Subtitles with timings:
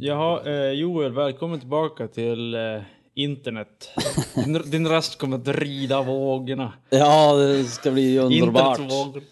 [0.00, 2.80] Jaha, eh, Joel, välkommen tillbaka till eh,
[3.14, 3.90] internet.
[4.34, 6.72] Din, din röst kommer att rida vågorna.
[6.90, 8.78] Ja, det ska bli underbart.
[8.78, 9.22] Internetvågor.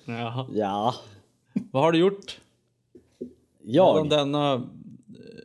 [0.55, 0.95] Ja.
[1.73, 2.41] Vad har du gjort?
[3.19, 3.29] Från
[3.65, 4.11] Jag?
[4.11, 4.63] denna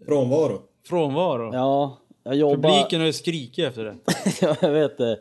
[0.05, 0.62] Frånvaro.
[0.88, 1.54] frånvaro?
[1.54, 2.70] Ja, jag jobbar...
[2.70, 3.96] Publiken har ju skrikit efter det.
[4.41, 5.12] Ja, jag vet det.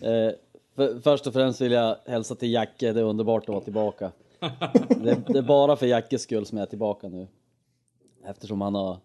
[0.00, 0.34] Eh,
[0.76, 4.12] för, först och främst vill jag hälsa till Jacke, det är underbart att vara tillbaka.
[4.88, 7.26] Det, det är bara för Jackes skull som jag är tillbaka nu.
[8.26, 8.96] Eftersom han har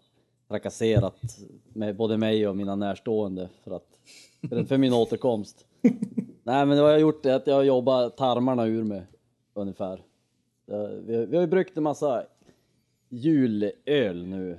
[0.48, 1.38] trakasserat
[1.72, 3.98] med både mig och mina närstående för, att,
[4.48, 5.66] för, för min återkomst.
[6.42, 9.02] Nej men vad jag har gjort är att jag har jobbat tarmarna ur mig
[9.54, 10.02] ungefär.
[10.66, 10.74] Vi
[11.16, 12.24] har, vi har ju bryggt en massa
[13.08, 14.58] julöl nu.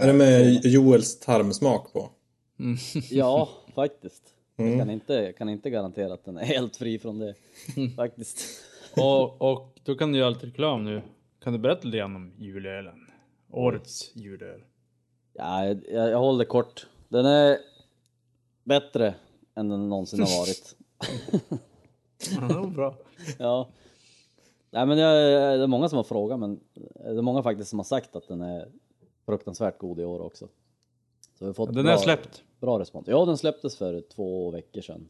[0.00, 2.10] Är det med Joels tarmsmak på?
[3.10, 4.22] Ja, faktiskt.
[4.56, 7.34] Jag kan inte, jag kan inte garantera att den är helt fri från det.
[7.96, 8.40] Faktiskt.
[8.96, 11.02] Och, och då kan du göra lite reklam nu.
[11.42, 13.06] Kan du berätta lite grann om julölen?
[13.50, 14.60] Årets julöl.
[15.32, 16.86] Ja, jag, jag, håller det kort.
[17.08, 17.58] Den är
[18.64, 19.14] bättre
[19.54, 20.76] än den någonsin har varit.
[22.30, 22.94] Ja, det var bra.
[23.38, 23.68] Ja.
[24.70, 25.14] Nej men jag,
[25.58, 26.60] det är många som har frågat men
[26.94, 28.68] det är många faktiskt som har sagt att den är
[29.26, 30.48] fruktansvärt god i år också.
[31.38, 32.42] Så vi har fått Den bra, är släppt.
[32.60, 33.08] bra respons.
[33.08, 35.08] Ja, den släpptes för två veckor sedan.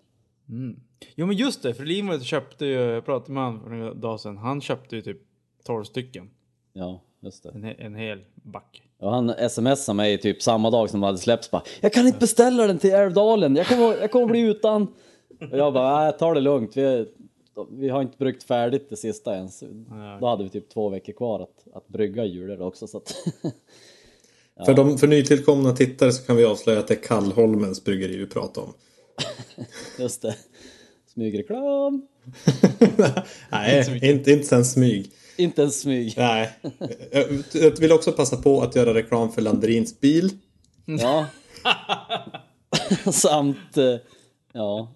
[0.49, 0.81] Mm.
[1.15, 4.17] Jo men just det, för Linwood köpte ju, jag pratade med honom för några dagar
[4.19, 5.23] sedan, han köpte ju typ
[5.65, 6.31] 12 stycken.
[6.73, 7.49] Ja, just det.
[7.49, 8.83] En, en hel back.
[8.99, 12.19] Och han smsade mig typ samma dag som det hade släppts bara Jag kan inte
[12.19, 14.83] beställa den till Älvdalen, jag kommer, jag kommer bli utan.
[15.53, 17.07] Och jag bara, nej ta det lugnt, vi,
[17.71, 19.63] vi har inte bryggt färdigt det sista ens.
[20.21, 23.15] Då hade vi typ två veckor kvar att, att brygga jular också så att
[24.67, 28.27] För, de, för nytillkomna tittare så kan vi avslöja att det är Kallholmens bryggeri vi
[28.27, 28.73] pratar om.
[29.99, 30.37] just det.
[31.07, 32.07] Smygreklam.
[33.51, 35.13] Nej, inte, inte sen smyg.
[35.41, 36.15] Inte ens smyg.
[36.17, 36.59] Nej.
[37.53, 40.31] Jag, vill också passa på att göra reklam för Landrins bil.
[40.85, 41.27] Ja.
[43.13, 43.97] Samt, eh,
[44.53, 44.89] ja.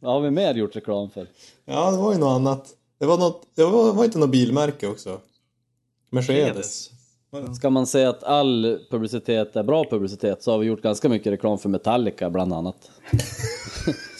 [0.00, 1.26] Vad har vi mer gjort reklam för?
[1.64, 2.74] Ja, det var ju något annat.
[2.98, 5.20] Det var, något, det var, var inte något bilmärke också.
[6.10, 6.90] Mercedes.
[7.56, 11.32] Ska man säga att all publicitet är bra publicitet så har vi gjort ganska mycket
[11.32, 12.90] reklam för Metallica bland annat.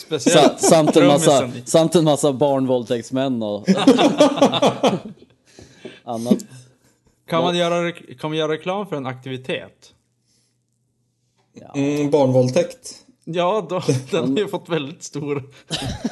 [0.08, 3.68] Sa, Speciellt samt, en massa, samt en massa barnvåldtäktsmän och
[6.08, 6.38] annat.
[7.26, 9.94] Kan man, göra, kan man göra reklam för en aktivitet?
[11.74, 13.04] Mm, barnvåldtäkt.
[13.24, 15.42] Ja, då, den har ju fått väldigt stor...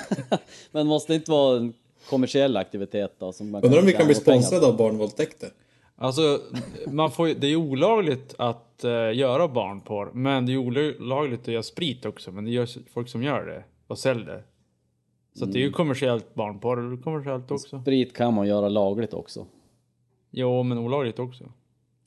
[0.72, 1.74] Men måste det inte vara en
[2.08, 3.32] kommersiell aktivitet då?
[3.32, 5.48] Som man Undrar om vi kan bli sponsrade av barnvåldtäkter.
[5.98, 6.40] Alltså,
[6.86, 11.62] man får, det är olagligt att eh, göra barnporr, men det är olagligt att göra
[11.62, 12.32] sprit också.
[12.32, 14.42] Men det görs folk som gör det och säljer det.
[15.38, 15.68] Så att det är Mm.
[15.68, 17.80] ju kommersiellt barnporr, kommersiellt också.
[17.80, 19.46] Sprit kan man göra lagligt också.
[20.30, 21.44] Jo, men olagligt också.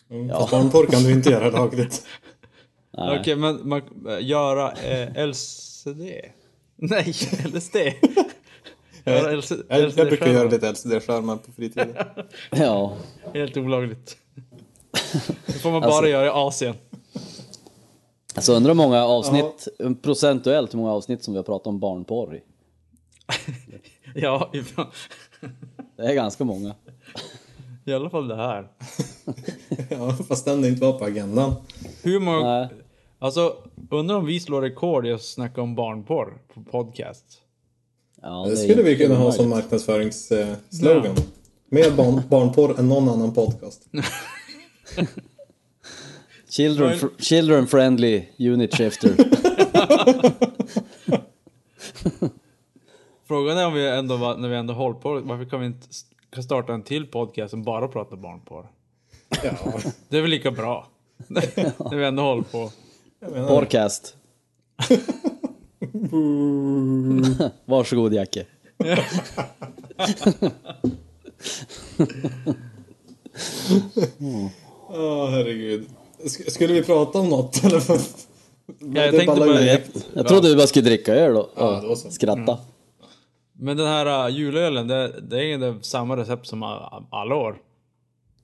[0.09, 2.05] Mm, Fast barnporr kan du inte göra lagligt.
[2.91, 6.01] Okej, men man, äh, göra eh, LCD?
[6.75, 7.13] Nej,
[7.53, 7.75] LSD.
[9.05, 11.95] göra LC, Jag, jag brukar göra lite LCD-skärmar på fritiden.
[12.51, 12.93] Ja,
[13.33, 14.17] Helt olagligt.
[15.45, 16.75] Det får man Alltså- bara göra i Asien.
[18.35, 19.67] alltså undrar hur många avsnitt,
[20.01, 22.41] procentuellt hur många avsnitt som vi har pratat om barnporr i.
[24.15, 24.51] Ja,
[25.95, 26.75] Det är ganska många.
[27.85, 28.67] I alla fall det här.
[29.89, 31.55] Ja, fast den inte var på agendan.
[32.03, 32.43] Hur många...
[32.59, 32.69] Nej.
[33.19, 33.55] Alltså,
[33.89, 37.25] undrar om vi slår rekord i att snacka om barnporr på podcast.
[38.21, 41.15] Ja, Det är skulle vi kunna ha som marknadsföringsslogan.
[41.69, 43.87] Mer barn, barnporr än någon annan podcast.
[46.49, 49.15] Children, fr- children friendly unit shifter.
[53.27, 55.87] Frågan är om vi ändå, var- när vi ändå håller på, varför kan vi inte
[56.29, 58.67] kan starta en till podcast som bara pratar barnporr?
[59.43, 59.51] Ja,
[60.09, 60.87] Det är väl lika bra?
[61.27, 62.71] när vi ändå håller på.
[63.47, 64.15] Podcast.
[67.65, 68.45] Varsågod Jacke.
[74.89, 75.85] Åh, herregud.
[76.23, 77.79] Sk- skulle vi prata om något eller?
[77.87, 77.99] vad?
[78.95, 79.81] Ja, jag tänkte bara, jag,
[80.13, 82.11] Jag trodde vi bara skulle dricka öl och, Ja, var så.
[82.11, 82.57] skratta.
[83.59, 86.63] Men den här uh, julölen, det, det är inte samma recept som
[87.09, 87.61] alla år.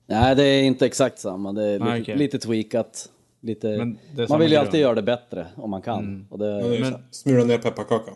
[0.06, 1.52] Nej, det är inte exakt samma.
[1.52, 2.16] Det är lite, Nej, okej.
[2.16, 3.10] lite tweakat.
[3.40, 3.94] Lite...
[4.28, 6.26] Man vill ju alltid göra det bättre om man kan.
[6.30, 6.78] Och det...
[6.80, 8.12] Men- Smula ner pepparkaka.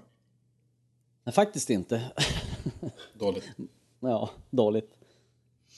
[1.25, 2.03] Nej, faktiskt inte.
[3.15, 3.45] Dåligt.
[4.01, 4.91] ja, dåligt.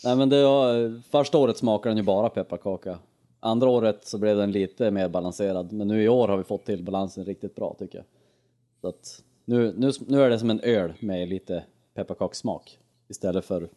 [0.05, 2.99] Nej men det var, första året smakade den ju bara pepparkaka.
[3.41, 5.73] Andra året så blev den lite mer balanserad.
[5.73, 8.05] Men nu i år har vi fått till balansen riktigt bra tycker jag.
[8.81, 12.79] Så att nu, nu, nu är det som en öl med lite pepparkakssmak.
[13.09, 13.69] Istället för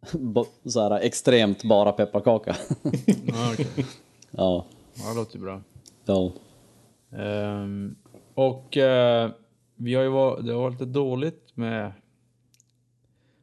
[0.64, 2.56] så här extremt bara pepparkaka.
[3.26, 3.86] Ja, okej.
[4.30, 5.62] ja, ja, det låter bra.
[6.04, 6.32] ja.
[7.18, 7.96] Ehm,
[8.34, 9.30] och eh,
[9.74, 11.92] vi har ju varit, det har varit lite dåligt med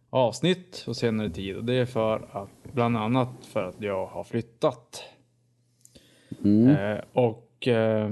[0.10, 4.24] avsnitt på senare tid och det är för att bland annat för att jag har
[4.24, 5.04] flyttat.
[6.46, 8.10] Eh, och eh,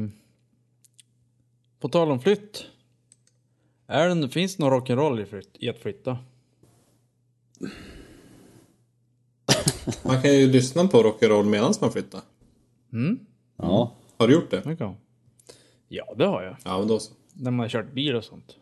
[1.80, 2.66] på tal om flytt.
[3.94, 6.18] Är det, finns det någon rock'n'roll i, flytt, i att flytta?
[10.04, 12.22] Man kan ju lyssna på rock'n'roll medan man flyttar.
[12.94, 13.20] Mm?
[13.58, 13.96] ja.
[14.18, 14.62] Har du gjort det?
[14.66, 14.96] Det kan.
[15.88, 16.56] Ja, det har jag.
[16.64, 17.14] Ja, men då så.
[17.34, 18.56] När man har kört bil och sånt.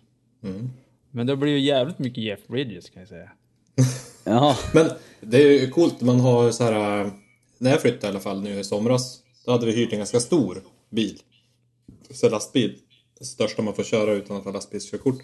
[0.43, 0.69] Mm.
[1.11, 3.31] Men det har blivit jävligt mycket Jeff Bridges kan jag säga.
[4.23, 4.57] ja.
[4.73, 4.89] Men
[5.21, 7.11] det är ju coolt, man har så här...
[7.57, 10.19] När jag flyttade i alla fall nu i somras, då hade vi hyrt en ganska
[10.19, 11.19] stor bil.
[12.09, 12.79] Så lastbil.
[13.21, 15.19] Det största man får köra utan att ha lastbilskörkort.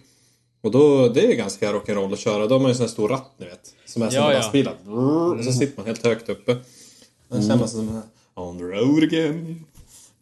[0.61, 2.47] Och då, det är ganska rock'n'roll att köra.
[2.47, 3.73] Då har man ju en sån här stor ratt ni vet.
[3.85, 4.37] Som är som Ja, ja.
[4.37, 4.73] lastbilar.
[5.37, 6.55] Och så sitter man helt högt uppe.
[7.29, 8.01] Då känner man sig som
[8.35, 9.65] on the road again.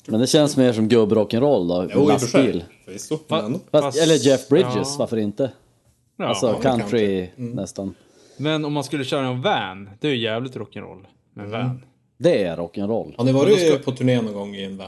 [0.07, 2.63] Men det känns mer som gubbrock'n'roll då, Jo, lastbil.
[2.85, 3.19] Förvisso.
[3.71, 4.95] Fast, eller Jeff Bridges, ja.
[4.99, 5.51] varför inte?
[6.17, 6.25] Ja.
[6.25, 7.31] alltså country kanske.
[7.61, 7.95] nästan.
[8.37, 11.51] Men om man skulle köra en van, det är ju jävligt rock'n'roll med Mm.
[11.67, 11.81] van.
[12.17, 13.13] Det är rock'n'roll.
[13.17, 14.87] Har ni varit ska- på turné någon gång i en van?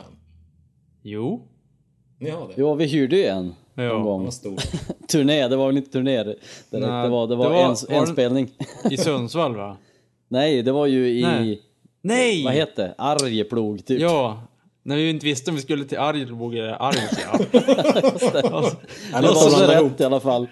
[1.04, 1.42] Jo.
[2.20, 2.54] Ni har det?
[2.58, 3.84] Jo, vi hyrde ju en Ja.
[3.84, 4.30] någon gång.
[5.12, 6.42] Turné, det var väl inte turné direkt.
[6.70, 8.50] Det var, det var, det var- en, var en spelning.
[8.92, 9.78] I Sundsvall va?
[10.28, 11.62] Nej, det var ju i, Nej.
[12.02, 12.44] Nej!
[12.44, 12.96] vad heter det?
[12.98, 14.02] Arjeplog typ.
[14.02, 14.42] Ja.
[14.84, 17.46] När vi inte visste om vi skulle till Arjeplog eller Arvidsjaur.
[19.22, 20.48] det var så rätt i alla fall.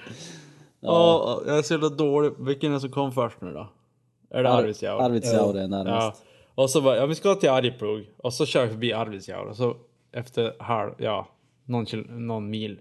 [0.80, 1.42] Ja.
[1.48, 2.32] jag är så jävla dålig.
[2.40, 3.70] Vilken är det som kom först nu då?
[4.30, 5.02] Är det Ar- Arvidsjaur?
[5.02, 5.68] Arvidsjaur är Ja.
[5.68, 6.24] närmast.
[6.56, 8.06] Och så bara, ja vi ska till Arjeplog.
[8.18, 9.46] Och så kör vi förbi Arvidsjaur.
[9.46, 9.76] Och så
[10.14, 11.28] efter halv, ja,
[11.66, 11.86] någon,
[12.28, 12.80] någon mil.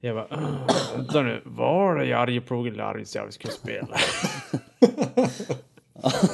[0.00, 3.88] Jag bara, "Åh, vänta nu, var det i Arjeplog eller Arvidsjaur vi skulle spela?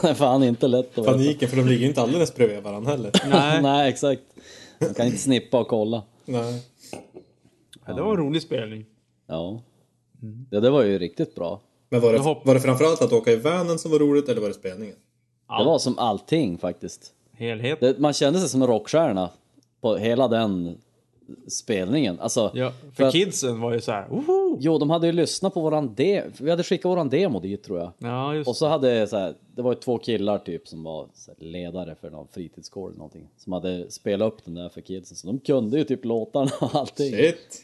[0.02, 1.12] det är fan inte lätt att veta.
[1.12, 3.10] Paniken, för de ligger ju inte alldeles bredvid varandra heller.
[3.30, 4.22] Nej, Nej, exakt.
[4.80, 6.02] Man kan inte snippa och kolla.
[6.24, 6.62] Nej.
[7.86, 8.84] ja, det var en rolig spelning.
[9.26, 9.62] Ja.
[10.22, 10.46] Mm.
[10.50, 11.60] ja, det var ju riktigt bra.
[11.88, 14.48] Men var det, var det framförallt att åka i vanen som var roligt eller var
[14.48, 14.96] det spelningen?
[15.58, 17.12] Det var som allting faktiskt.
[17.32, 17.80] Helhet.
[17.80, 19.30] Det, man kände sig som en rockstjärna
[19.80, 20.78] på hela den
[21.48, 22.20] spelningen.
[22.20, 24.56] Alltså, Ja, för för att- kidsen var ju så här, woho!
[24.60, 26.30] Jo, de hade ju lyssnat på våran demo.
[26.40, 27.92] Vi hade skickat våran demo dit tror jag.
[27.98, 31.06] Ja, just Och så hade så här, det var ju två killar typ som var
[31.14, 33.28] så här, ledare för någon fritidsgård eller någonting.
[33.36, 35.16] Som hade spelat upp den där för kidsen.
[35.16, 37.10] Så de kunde ju typ låtarna och allting.
[37.10, 37.62] Shit!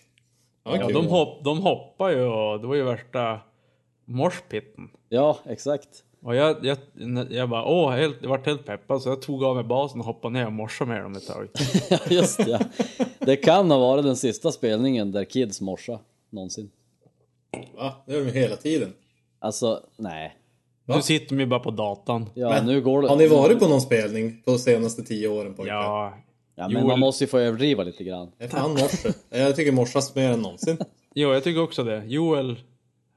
[0.65, 3.41] Ja, Ja, de, hopp, de hoppar ju och det var ju värsta
[4.05, 4.89] morspitten.
[5.09, 5.89] Ja, exakt.
[6.25, 6.79] Och jag, jag,
[7.31, 10.07] jag bara, åh, helt, jag vart helt peppad så jag tog av mig basen och
[10.07, 11.49] hoppade ner och morsade med dem ett tag.
[11.91, 12.61] Ja, just ja.
[13.19, 15.99] Det kan ha varit den sista spelningen där kids morsa
[16.31, 16.71] någonsin.
[17.77, 17.93] Va?
[18.07, 18.93] Det gör de ju hela tiden.
[19.39, 20.37] Alltså, nej.
[20.85, 20.97] Va?
[20.97, 22.27] Nu sitter de ju bara på datan.
[22.35, 23.09] Ja, Men, nu går det.
[23.09, 25.75] Har ni varit på någon spelning på de senaste tio åren pojkar?
[25.75, 26.19] Ja,
[26.55, 28.31] Ja, men Joel- man måste ju få överdriva lite grann.
[28.39, 29.13] Det är fan morse.
[29.31, 30.79] Jag tycker morsas mer än någonsin.
[31.15, 32.03] jo, jag tycker också det.
[32.07, 32.61] Joel,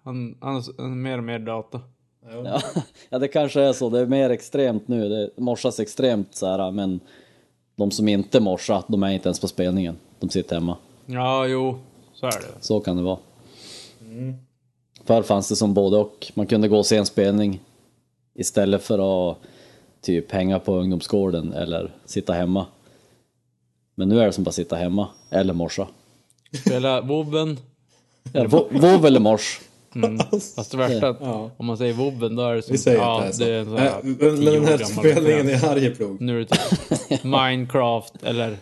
[0.03, 1.81] han, han har mer och mer data.
[2.32, 2.62] Ja,
[3.10, 3.89] ja, det kanske är så.
[3.89, 5.10] Det är mer extremt nu.
[5.10, 7.00] Det morsas extremt så här, men
[7.75, 9.98] de som inte morsar, de är inte ens på spelningen.
[10.20, 10.77] De sitter hemma.
[11.05, 11.79] Ja, jo,
[12.13, 12.48] så är det.
[12.63, 13.17] Så kan det vara.
[15.05, 16.32] Förr fanns det som både och.
[16.34, 17.62] Man kunde gå och se en spelning
[18.36, 19.38] istället för att
[20.01, 22.65] typ hänga på ungdomsgården eller sitta hemma.
[23.96, 25.88] Men nu är det som bara sitta hemma eller morsa.
[26.65, 27.58] Spela Wobben.
[28.34, 29.62] Ja, vo- vov eller mors.
[29.95, 30.17] Mm.
[30.55, 31.21] Fast det värsta att
[31.57, 33.65] om man säger Wobben då är det som, Vi säger ja, det det är en
[33.65, 35.53] sån här men, den här spelningen i.
[35.53, 36.21] Arjeplog.
[36.21, 38.57] Nu är det typ Minecraft eller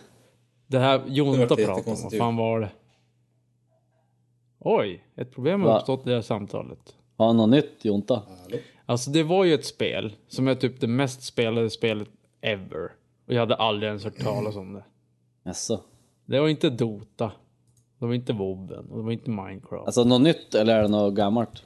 [0.66, 1.96] det här Det Jonta pratade om.
[2.02, 2.70] Vad fan var det?
[4.60, 5.78] Oj, ett problem har Va?
[5.78, 6.78] uppstått i det här samtalet.
[7.16, 8.14] Har han något nytt Jonta?
[8.14, 8.56] Hallå?
[8.86, 12.08] Alltså det var ju ett spel som är typ det mest spelade spelet
[12.40, 12.92] ever.
[13.26, 14.84] Och jag hade aldrig ens hört talas om det.
[15.44, 15.80] Jaså?
[16.26, 17.32] Det var inte Dota.
[18.04, 19.86] Det var inte Wobben och det var inte Minecraft.
[19.86, 21.62] Alltså något nytt eller är det något gammalt?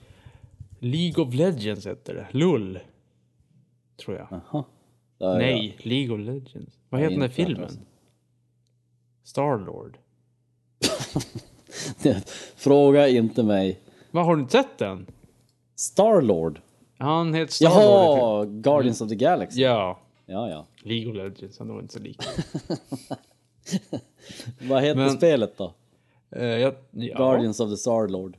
[0.80, 2.26] League of Legends heter det.
[2.38, 2.78] LUL.
[3.97, 4.26] Tror jag.
[4.30, 4.40] Jaha.
[4.50, 4.64] Har
[5.18, 6.78] jag- Nej, League of Legends.
[6.88, 7.71] Vad heter den där filmen?
[9.25, 9.99] Starlord.
[12.57, 13.80] Fråga inte mig.
[14.11, 15.07] Vad har du inte sett den?
[15.76, 16.61] Starlord?
[16.99, 18.18] Han heter Starlord.
[18.18, 19.61] Jaha, Guardians of the Galaxy.
[19.61, 20.66] Ja, Ja, ja.
[20.83, 21.59] League of Legends.
[21.59, 22.23] Han var inte så lik.
[24.68, 25.75] Vad heter Men- spelet då?
[26.37, 27.16] Eh, jag, ja.
[27.16, 28.37] Guardians of the Starlord.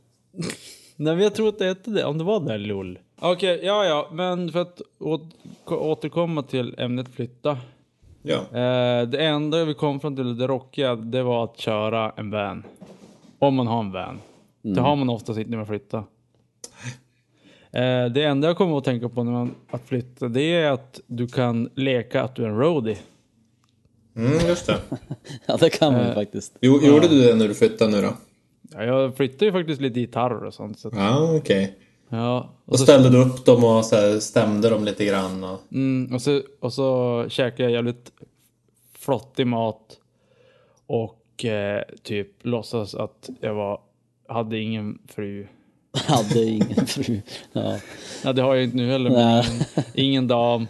[0.95, 2.99] Nej men jag tror att det hette det, om det var det där LOL.
[3.21, 5.29] Okej, ja ja, men för att å-
[5.65, 7.57] återkomma till ämnet flytta.
[8.21, 8.35] Ja.
[8.37, 12.63] Eh, det enda vi kom fram till, det rockiga, det var att köra en van.
[13.39, 14.19] Om man har en van.
[14.61, 16.03] Det har man oftast inte när man flyttar.
[17.71, 21.01] Eh, det enda jag kommer att tänka på när man att flytta det är att
[21.07, 22.97] du kan leka att du är en roadie.
[24.15, 24.79] Mm, just det.
[25.45, 26.13] Ja, det kan man ju Eh.
[26.13, 26.57] faktiskt.
[26.61, 28.13] Jo, Gjorde du det när du flyttade nu då?
[28.71, 30.79] Ja, jag flyttar ju faktiskt lite gitarrer och sånt.
[30.79, 31.77] Så att, Ja, okej.
[32.09, 35.43] ja, och, Och så, ställde du upp dem och så här stämde dem lite grann?
[35.43, 35.59] Och...
[35.71, 38.11] mm, och, så, och så käkade jag jävligt
[38.99, 39.97] flottig mat.
[40.87, 43.81] Och eh, typ låtsas att jag var,
[44.27, 45.47] hade ingen fru.
[46.07, 47.21] Hade ingen fru.
[47.53, 47.77] Ja.
[48.23, 49.45] Ja, det har jag inte nu heller.
[49.93, 50.67] Ingen dam.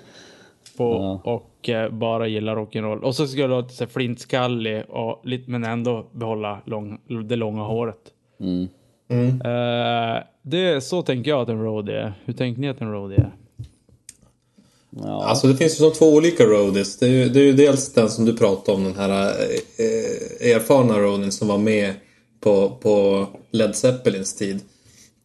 [0.78, 1.32] På, Ja.
[1.34, 3.00] Och eh, bara gillar rock'n'roll.
[3.00, 4.84] Och så skulle jag så här flintskallig.
[4.90, 8.00] Och, lite, men ändå behålla lång, det långa håret.
[8.40, 8.68] Mm.
[9.10, 9.42] Mm.
[9.42, 12.14] Eh, det, så tänker jag att en roadie är.
[12.26, 13.32] Hur tänker ni att en roadie är?
[14.90, 15.24] Ja.
[15.24, 16.98] Alltså det finns ju som två olika roadies.
[16.98, 19.30] Det är ju, det är ju dels den som du pratade om, den här
[19.78, 21.94] eh, erfarna roadien som var med
[22.40, 24.60] på, på Led Zeppelins tid.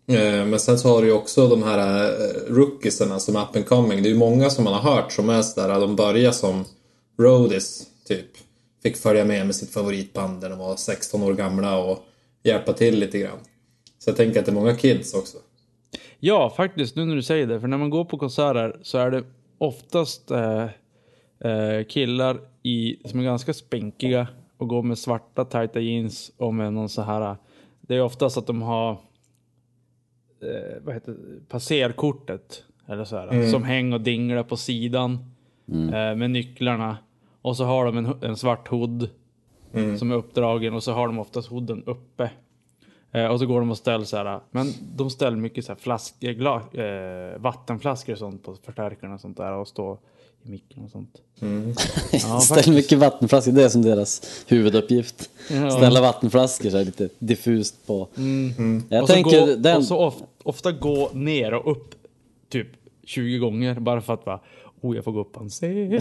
[0.07, 3.57] Eh, men sen så har du ju också de här eh, rookiesarna som är up
[3.57, 4.03] and coming.
[4.03, 6.65] Det är ju många som man har hört som är sådär, de börjar som
[7.19, 8.27] roadies typ.
[8.83, 11.99] Fick följa med med sitt favoritband när de var 16 år gamla och
[12.43, 13.39] hjälpa till lite grann.
[13.99, 15.39] Så jag tänker att det är många kids också.
[16.21, 16.97] Ja, faktiskt.
[16.97, 17.61] Nu när du säger det.
[17.61, 19.25] För när man går på konserter så är det
[19.59, 20.65] oftast eh,
[21.51, 26.73] eh, killar i, som är ganska spänkiga och går med svarta tajta jeans och med
[26.73, 27.31] någon så här.
[27.31, 27.37] Eh,
[27.81, 29.01] det är oftast att de har
[30.83, 35.13] vad heter det, passerkortet eller så här, som hänger och dinglar på sidan
[35.73, 36.97] eh, med nycklarna.
[37.43, 39.09] Och så har de en, en svart hood
[39.99, 42.31] som är uppdragen och så har de oftast hooden uppe.
[43.13, 44.41] Eh, och så går de och ställer så här.
[44.51, 49.21] Men de ställer mycket så här flaskor, gla, eh, vattenflaskor och sånt på förstärkarna och
[49.21, 49.99] sånt där och står
[50.47, 51.21] i micken och sånt.
[52.13, 55.31] Ja, Ställ mycket vattenflaskor, det är som deras huvuduppgift.
[55.51, 55.71] Ja.
[55.71, 58.09] Ställa vattenflaskor så här lite diffust på.
[58.15, 58.85] Jag Mm.
[59.03, 59.77] och tänker så, gå, den...
[59.77, 61.95] och så of, ofta gå ner och upp
[62.49, 62.69] typ
[63.05, 64.41] 20 gånger bara för att bara,
[64.81, 66.01] oh jag får gå upp en scen.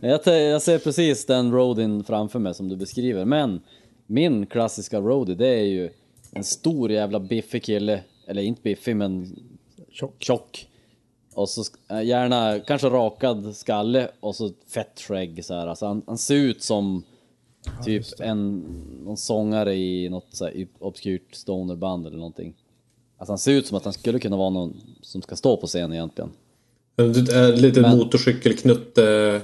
[0.00, 3.60] Jag, jag ser precis den roadien framför mig som du beskriver, men
[4.06, 5.90] min klassiska roadie det är ju
[6.32, 9.36] en stor jävla biffig kille, eller inte biffig men
[9.90, 10.14] Tjock.
[10.18, 10.67] tjock.
[11.38, 15.66] Och så äh, gärna kanske rakad skalle och så fett skägg så här.
[15.66, 17.02] Alltså han, han ser ut som
[17.84, 18.58] typ en
[19.04, 22.54] någon sångare i något så här obskyrt stonerband eller någonting.
[23.18, 25.66] Alltså han ser ut som att han skulle kunna vara någon som ska stå på
[25.66, 26.30] scen egentligen.
[26.96, 28.98] Är lite Men- motorcykelknutt...
[28.98, 29.40] Eh,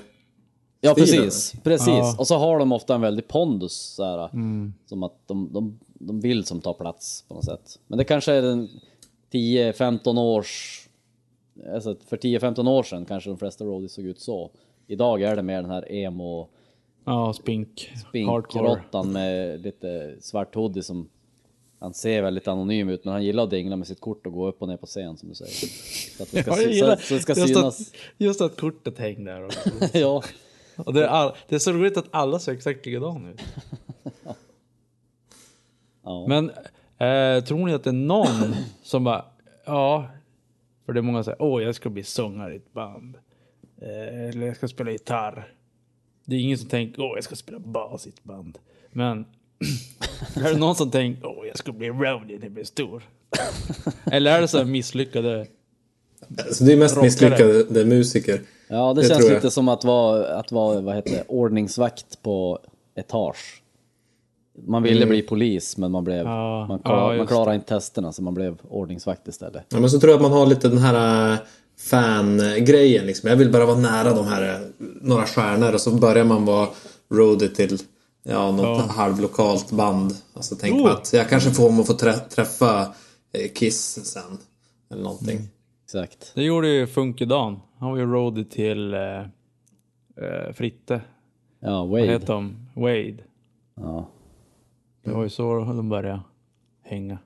[0.80, 1.88] Ja precis, precis.
[1.88, 2.16] Ja.
[2.18, 4.30] Och så har de ofta en väldig pondus så här,
[4.86, 7.78] Som att de, de, de vill som ta plats på något sätt.
[7.86, 8.68] Men det kanske är en
[9.32, 10.80] 10-15 års...
[11.74, 14.50] Alltså för 10-15 år sedan kanske de flesta roadies såg ut så.
[14.86, 16.48] Idag är det mer den här emo
[17.04, 17.92] Ja, spink.
[18.08, 21.08] Spinkrottan med lite svart hoodie som
[21.78, 24.48] han ser väldigt anonym ut men han gillar att dingla med sitt kort och gå
[24.48, 25.52] upp och ner på scen som du säger.
[26.16, 27.80] Så att det ska, Ja, så, så det ska just synas.
[27.80, 29.50] Att, just att kortet hänger där
[30.00, 30.22] ja.
[30.76, 33.40] Och det, är all, det är så roligt att alla ser exakt likadana ut.
[36.06, 36.26] Ja.
[36.28, 36.50] Men
[36.98, 39.24] eh, tror ni att det är någon som bara,
[39.64, 40.08] ja,
[40.86, 43.16] för det är många som säger, åh jag ska bli sångare i ett band.
[43.82, 45.54] Eh, eller jag ska spela gitarr.
[46.24, 48.58] Det är ingen som tänker, åh jag ska spela bas i ett band.
[48.90, 49.18] Men
[50.36, 53.02] är det någon som tänker, åh jag ska bli roadie när jag blir stor?
[54.04, 55.46] eller är det så här misslyckade?
[56.38, 57.06] alltså det är mest Rockare.
[57.06, 58.40] misslyckade musiker.
[58.68, 62.58] Ja, det, Det känns lite som att vara, att vara vad heter det, ordningsvakt på
[62.94, 63.62] etage.
[64.66, 67.66] Man ville bli polis men man, blev, Ja, man, ja, klar, man just klarade inte
[67.68, 69.66] testerna så man blev ordningsvakt istället.
[69.68, 71.38] Ja, men så tror jag att man har lite den här äh,
[71.78, 73.28] fan-grejen liksom.
[73.30, 74.60] Jag vill bara vara nära de här äh,
[75.02, 76.68] några stjärnor och så börjar man vara
[77.10, 77.78] roadie till
[78.22, 78.92] ja, något Ja.
[78.92, 80.12] halvlokalt band.
[80.34, 80.82] Alltså tänk Oh.
[80.82, 82.80] mig att jag kanske får, må få trä träffa
[83.32, 84.38] eh, Kiss sen.
[84.92, 85.38] Eller någonting.
[85.84, 86.32] Exakt.
[86.34, 87.60] Det gjorde ju Funkedan.
[87.78, 91.00] Han var ju roadie till eh, eh, Fritte.
[91.60, 92.06] Ja, Vad Wade.
[92.12, 92.56] heter de?
[92.74, 93.16] Wade.
[93.80, 94.08] Ja.
[95.04, 96.20] Det var ju så de började
[96.82, 97.18] hänga.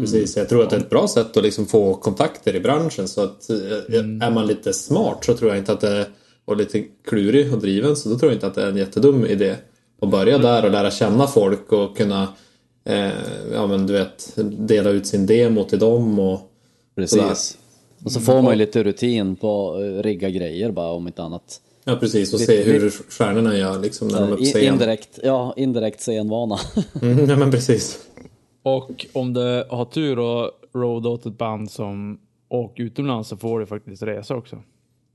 [0.00, 3.08] Precis, jag tror att det är ett bra sätt att liksom få kontakter i branschen.
[3.08, 6.06] Så att eh, är man lite smart så tror jag inte att det är,
[6.44, 9.26] och lite klurig och driven så då tror jag inte att det är en jättedum
[9.26, 9.56] idé.
[10.00, 12.28] Att börja där och lära känna folk och kunna
[12.84, 13.10] eh,
[13.52, 16.52] ja men du vet dela ut sin demo till dem och
[16.94, 17.58] Precis.
[18.04, 21.60] Och så får man ju lite rutin på att rigga grejer bara om inte annat.
[21.88, 24.62] Ja precis och se hur stjärnorna gör liksom när de är på scen.
[24.74, 26.58] Indirekt, ja, indirekt scenvana.
[27.02, 28.06] Mm, ja men precis.
[28.62, 33.60] Och om du har tur och roada åt ett band som åker utomlands så får
[33.60, 34.62] du faktiskt resa också.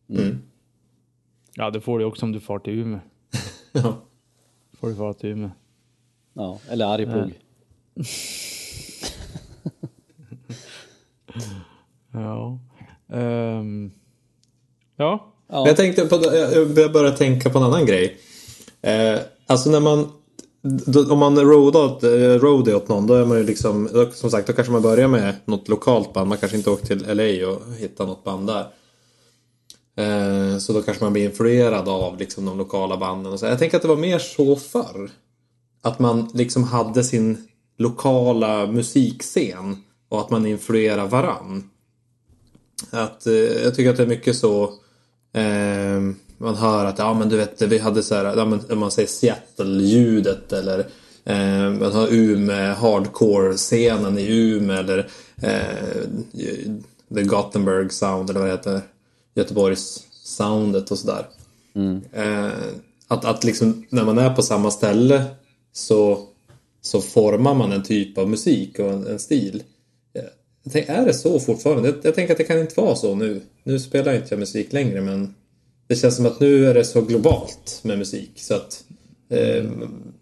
[0.10, 0.42] Mm.
[1.56, 3.00] Ja, det får du också om du far till Umeå.
[3.72, 3.96] Ja.
[4.80, 5.50] Får du fara till Umeå.
[6.34, 7.40] ja, eller Arjeplog.
[12.14, 12.60] Ja.
[13.14, 13.92] Ehm,
[14.96, 15.34] ja.
[15.52, 15.68] Ja.
[15.68, 16.16] Jag tänkte på,
[16.76, 18.18] jag började tänka på en annan grej.
[18.82, 20.12] Eh, alltså när man
[21.10, 22.04] om man roadar eh, åt,
[22.44, 25.08] roadie åt någon då är man ju liksom, då, som sagt då kanske man börjar
[25.08, 26.30] med något lokalt band.
[26.30, 28.66] Man kanske inte åker till LA och hittar något band där.
[29.96, 33.34] Eh, så då kanske man blir influerad av liksom de lokala banden.
[33.34, 33.46] Och så.
[33.46, 35.12] Jag tänker att det var mer så förr.
[35.82, 41.70] Att man liksom hade sin lokala musikscen och att man influerar varann.
[42.90, 44.74] Att, eh, jag tycker att det är mycket så
[45.34, 46.02] eh,
[46.38, 48.92] man hör att ja men du vet vi hade så här, ja, men, om man
[48.92, 50.80] säger Seattle-ljudet eller
[51.26, 55.10] eh, man har Umeå, hardcore-scenen i Umeå eller
[55.42, 56.02] eh,
[57.16, 58.82] The Gothenburg sound eller vad det heter.
[59.36, 61.28] Göteborgs soundet och sådär.
[62.12, 62.52] Eh,
[63.08, 65.24] att, att liksom när man är på samma ställe
[65.74, 66.28] så,
[66.82, 69.64] så formar man en typ av musik och en, en stil.
[70.64, 71.90] Jag tänker, är det så fortfarande?
[71.90, 73.42] Jag, jag tänker att det kan inte vara så nu.
[73.64, 75.34] Nu spelar inte jag musik längre men
[75.88, 78.84] det känns som att nu är det så globalt med musik så att
[79.30, 79.64] eh,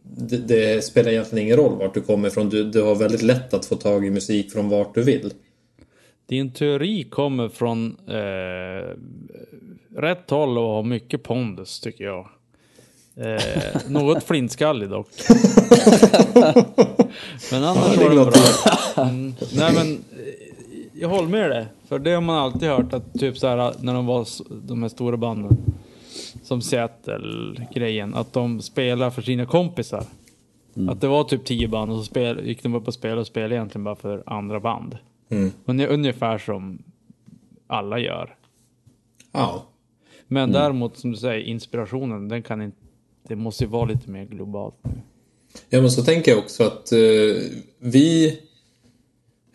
[0.03, 2.49] det, det spelar egentligen ingen roll vart du kommer ifrån.
[2.49, 5.33] Du, du har väldigt lätt att få tag i musik från vart du vill.
[6.27, 8.95] Din teori kommer från eh,
[10.01, 12.29] rätt håll och har mycket pondus tycker jag.
[13.17, 13.41] Eh,
[13.87, 15.07] något flintskallig dock.
[17.51, 19.03] men annars Ja, det var det bra.
[19.03, 19.33] Mm.
[19.53, 20.03] Nej men,
[21.01, 21.65] jag håller med dig.
[21.87, 24.27] För det har man alltid hört att typ så här när de var
[24.67, 25.57] de här stora banden.
[26.43, 28.13] Som Seattle-grejen.
[28.13, 30.03] Att de spelar för sina kompisar.
[30.89, 33.27] Att det var typ tio band och så spel, gick de upp och spelade och
[33.27, 34.97] spelade egentligen bara för andra band.
[35.29, 35.51] Mm.
[35.65, 36.83] Unge- Ungefär som
[37.67, 38.35] alla gör.
[39.31, 39.63] Ja.
[40.27, 42.77] Men däremot som du säger, inspirationen, den kan inte...
[43.27, 44.91] Det måste ju vara lite mer globalt nu.
[45.69, 46.99] Ja men så tänker jag också att eh,
[47.79, 48.39] vi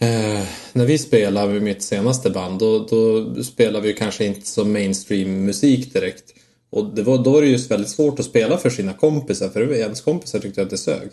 [0.05, 4.65] eh, när vi spelar med mitt senaste band då, då spelar vi kanske inte så
[4.65, 6.35] mainstream musik direkt.
[6.71, 9.73] Och det var, då var det just väldigt svårt att spela för sina kompisar för
[9.73, 11.09] ens kompisar tyckte att det sög.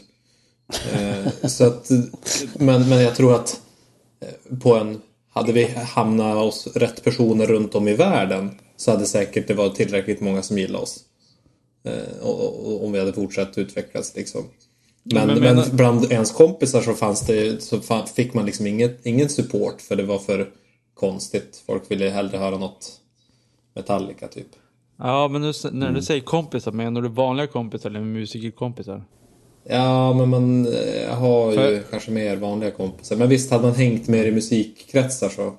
[0.93, 1.89] Eh, så att,
[2.53, 3.61] men, men jag tror att
[4.21, 9.05] eh, på en, hade vi hamnat hos rätt personer runt om i världen så hade
[9.05, 10.99] säkert det varit tillräckligt många som gillade oss.
[11.83, 14.43] Eh, och, och, och om vi hade fortsatt utvecklas liksom.
[15.03, 17.81] Men, Men men, menar- bland ens kompisar så fanns det, så
[18.15, 20.49] fick man liksom inget, ingen support för det var för
[20.93, 21.63] konstigt.
[21.65, 22.91] Folk ville hellre höra något
[23.75, 24.47] Metallica typ.
[24.97, 29.03] Ja, men nu, när du säger kompisar, menar du vanliga kompisar eller musikerkompisar?
[29.63, 33.15] Ja, men man eh, har ju För- kanske mer vanliga kompisar.
[33.15, 35.53] Men visst, hade man hängt mer i musikkretsar så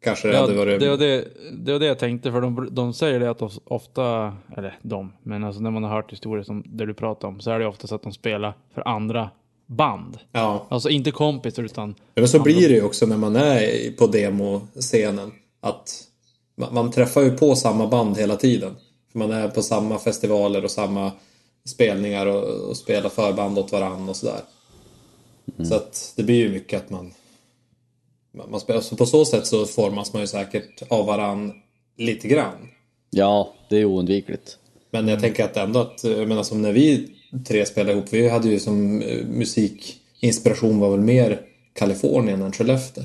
[0.00, 0.80] kanske det Ja, hade varit...
[0.80, 3.58] det, var det, det var det jag tänkte, för de, de säger det att of-
[3.64, 7.40] ofta, eller de, men alltså när man har hört historier som det du pratar om,
[7.40, 9.30] så är det ofta så att de spelar för andra
[9.66, 10.18] band.
[10.32, 10.66] Ja.
[10.68, 11.94] Alltså inte kompisar utan...
[11.98, 15.32] Ja, men så blir det ju också när man är på demoscenen.
[15.60, 16.02] Att
[16.56, 18.76] man, man träffar ju på samma band hela tiden.
[19.12, 21.12] För man är på samma festivaler och samma
[21.66, 24.40] spelningar och, och spelar förband åt varann och sådär.
[25.68, 27.12] Så att det blir ju mycket att man...
[28.32, 31.52] man, spelar, så på så sätt så formas man ju säkert av varann
[31.96, 32.68] lite grann.
[33.10, 34.58] Ja, det är oundvikligt.
[34.90, 37.08] Men jag tänker att ändå att, jag menar som när vi
[37.46, 41.40] tre spelade ihop, vi hade ju som eh, musikinspiration var väl mer
[41.72, 43.04] Kalifornien än Skellefteå.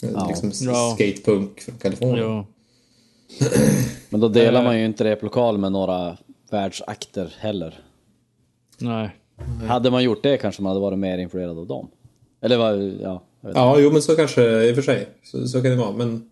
[0.00, 0.26] Ja.
[0.28, 0.94] Liksom Ja.
[0.96, 2.26] skatepunk från Kalifornien.
[2.26, 2.46] Ja.
[4.10, 4.64] Men då delar Eh.
[4.64, 6.16] man ju inte replokal med några
[6.50, 7.80] världsakter heller.
[8.78, 9.10] Nej.
[9.68, 11.90] Hade man gjort det kanske man hade varit mer influerad av dem.
[12.40, 13.22] Eller vad, ja.
[13.40, 15.08] Ja, jo men så kanske i och för sig.
[15.22, 15.92] Så, så kan det vara.
[15.92, 16.30] Men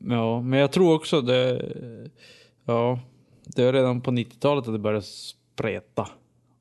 [0.00, 1.72] Ja, men jag tror också det...
[2.64, 2.98] Ja,
[3.44, 6.08] det var redan på 90-talet att det började spreta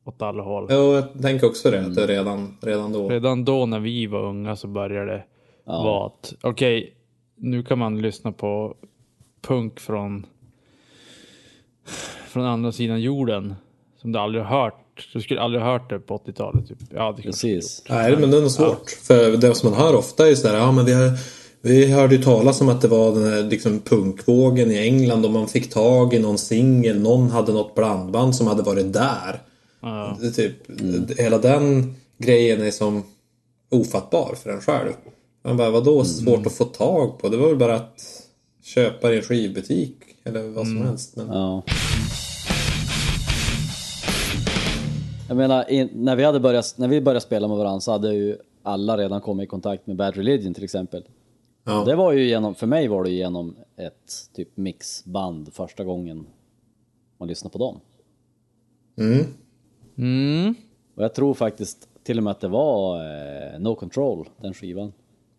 [0.03, 0.65] åt alla håll.
[0.69, 1.79] ja, jag tänker också det.
[1.85, 3.09] Att det är redan, redan då.
[3.09, 5.23] Redan då när vi var unga så började det
[5.65, 5.83] Ja.
[5.83, 6.93] vara att okej,
[7.35, 8.75] nu kan man lyssna på
[9.41, 10.25] punk från
[12.27, 13.55] från andra sidan jorden
[14.01, 14.79] som du aldrig har hört.
[15.13, 16.67] Du skulle aldrig ha hört det på 80-talet.
[16.67, 16.77] Typ.
[16.93, 17.83] Ja, det Precis.
[17.89, 18.89] Nej, men det är nog svårt.
[18.89, 21.11] För det som man hör ofta är så här, ja men vi, har,
[21.61, 25.31] vi hörde ju talas om att det var den här liksom, punkvågen i England och
[25.31, 29.41] man fick tag i någon singel, någon hade något blandband som hade varit där.
[29.81, 30.17] Ja.
[30.21, 30.55] Det, typ,
[31.19, 33.03] Hela den grejen är som
[33.71, 34.93] ofattbar för en själv.
[35.43, 37.29] Man bara, vadå svårt att få tag på?
[37.29, 38.01] Det var väl bara att
[38.63, 41.15] köpa i en skivbutik eller vad som helst.
[41.15, 41.63] Men, Ja.
[45.27, 48.13] Jag menar, in, när, vi hade börjat, när vi började spela med varandra så hade
[48.13, 51.03] ju alla redan kommit i kontakt med Bad Religion till exempel.
[51.63, 51.83] ja.
[51.85, 56.25] Det var ju genom, för mig var det genom ett typ mixband första gången
[57.17, 57.79] man lyssnade på dem.
[58.97, 59.25] Mm.
[59.97, 60.55] Mm.
[60.95, 64.93] Och jag tror faktiskt till och med att det var eh, No Control, den skivan.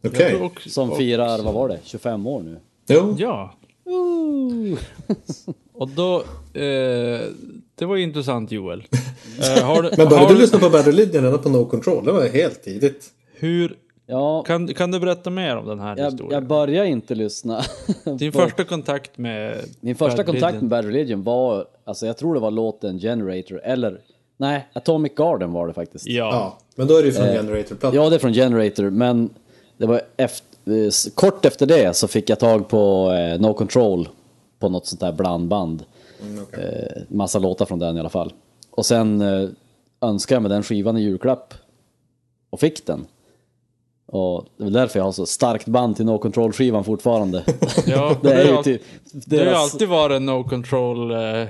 [0.07, 0.43] Okej.
[0.43, 2.57] Också- Som firar, vad var det, 25 år nu?
[2.87, 3.15] Jo.
[3.19, 3.55] Ja.
[5.73, 6.17] Och då...
[6.61, 7.21] Eh,
[7.79, 8.85] det var ju intressant Joel.
[9.41, 12.05] Eh, har Men började har du lyssna på Battle Legion redan på No Control?
[12.05, 13.05] Det var helt tidigt.
[13.35, 13.77] Hur...
[14.07, 16.33] Ja, Kan, kan du berätta mer om den här jag, historien?
[16.33, 17.63] jag börjar inte lyssna.
[18.19, 19.57] Din på- första kontakt med...
[19.81, 20.61] Min första Bad kontakt Religion.
[20.61, 24.01] med Bad Religion var, alltså jag tror det var låten Generator, eller
[24.37, 26.07] nej, Atomic Garden var det faktiskt.
[26.07, 26.15] Ja.
[26.33, 26.59] Ja.
[26.77, 28.03] Men då är det ju från Generator-plattan.
[28.03, 29.31] Ja, det är från Generator, men
[29.77, 34.09] det var efter, eh, kort efter det så fick jag tag på eh, No Control
[34.59, 35.85] på något sånt där blandband.
[36.23, 36.93] Mm, okej.
[36.97, 38.33] Eh, massa låtar från den i alla fall.
[38.71, 39.49] Och sen eh,
[40.01, 41.55] önskade jag mig den skivan i julklapp
[42.51, 43.07] och fick den.
[44.07, 47.45] Och det är därför jag har så starkt band till No Control-skivan fortfarande.
[47.87, 49.73] Ja, det är ju typ Det har ju deras...
[49.73, 51.11] alltid varit no control.
[51.11, 51.47] Eh, eh,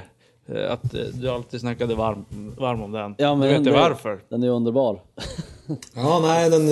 [0.71, 2.25] att du alltid snackade varm,
[2.59, 3.15] varm om den.
[3.19, 4.21] Ja, men du vet ju varför.
[4.29, 5.01] Den är underbar.
[5.95, 6.67] Ja, nej, den,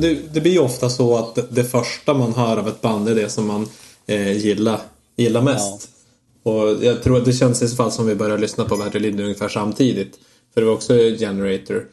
[0.00, 3.14] det, det blir ju ofta så att det, första man hör av ett band är
[3.14, 3.68] det som man
[4.06, 4.80] eh, gillar,
[5.16, 5.90] gillar mest.
[6.42, 9.00] Och jag tror att det känns i så fall som vi började lyssna på Battle
[9.00, 10.18] Legion ungefär samtidigt.
[10.54, 11.88] För det var också Generator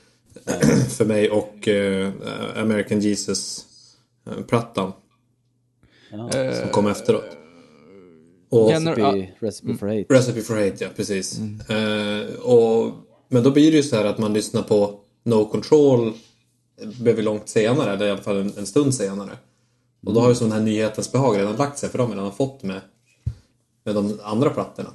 [0.98, 2.12] för mig och eh,
[2.56, 4.92] American Jesus-plattan
[6.62, 7.40] som kom efteråt.
[8.50, 10.06] Och Recipe, Recipe for Hate.
[10.14, 11.40] Recipe for Hate, ja precis.
[11.70, 12.94] Eh, och,
[13.28, 16.14] men då blir det ju så här att man lyssnar på No Control
[17.00, 19.32] blev vi långt senare, eller i alla fall en, en stund senare.
[20.06, 22.32] Och då har ju sån här nyhetens behag redan lagt sig för de har redan
[22.32, 22.82] fått med,
[23.84, 24.89] med de andra plattorna.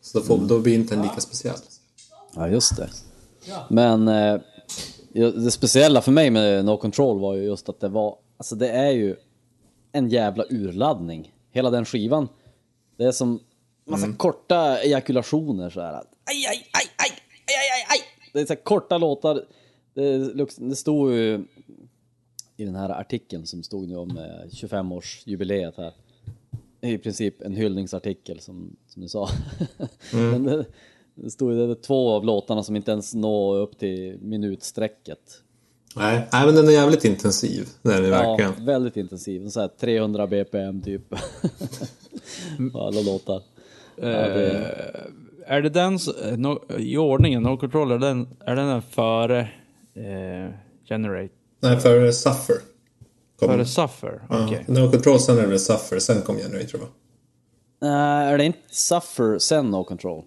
[0.00, 1.56] Så då, får, då blir inte en lika speciell.
[2.34, 2.88] Ja, just det.
[3.70, 4.40] Men eh,
[5.12, 8.68] det speciella för mig med No Control var ju just att det var, alltså det
[8.68, 9.16] är ju
[9.92, 11.32] en jävla urladdning.
[11.50, 12.28] Hela den skivan.
[12.96, 13.40] Det är som
[13.84, 15.94] massa korta ejakulationer så här.
[15.94, 17.10] Aj, aj, aj, aj,
[17.46, 17.98] aj, aj, aj.
[18.32, 19.44] Det är så här korta låtar.
[19.94, 21.44] Det, det stod ju
[22.56, 25.94] i den här artikeln som stod nu om eh, 25-årsjubileet här.
[26.84, 29.28] Är i princip en hyllningsartikel som, som du sa.
[30.12, 30.66] Men det,
[31.14, 35.18] det stod ju det är två av låtarna som inte ens når upp till minutsträcket.
[35.96, 37.68] Nej, nej men den är jävligt intensiv.
[37.82, 38.66] Är den ju Ja, verkligen.
[38.66, 39.48] väldigt intensiv.
[39.48, 41.02] Så här 300 bpm typ.
[42.74, 43.42] Alla låtar.
[43.96, 44.70] Ja, det,
[45.46, 49.40] Är det den eh, no, i ordningen, No Control, är den, är den före
[49.94, 50.54] eh,
[50.88, 51.34] Generate?
[51.60, 52.56] Nej, för Suffer.
[53.46, 53.54] Kom.
[53.54, 54.22] Före Suffer?
[54.30, 54.50] Ja.
[54.66, 56.86] No Control, sen är det Suffer, sen kom Generator va?
[57.80, 60.24] Nej, är det inte Suffer sen No Control?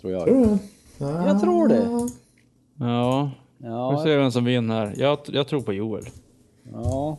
[0.00, 0.58] Tror jag.
[0.98, 2.08] Jag tror det.
[2.78, 3.30] Ja.
[3.58, 4.94] Vi Ja, ser vem som vinner.
[4.96, 6.04] Jag, jag tror på Joel.
[6.72, 7.18] ja.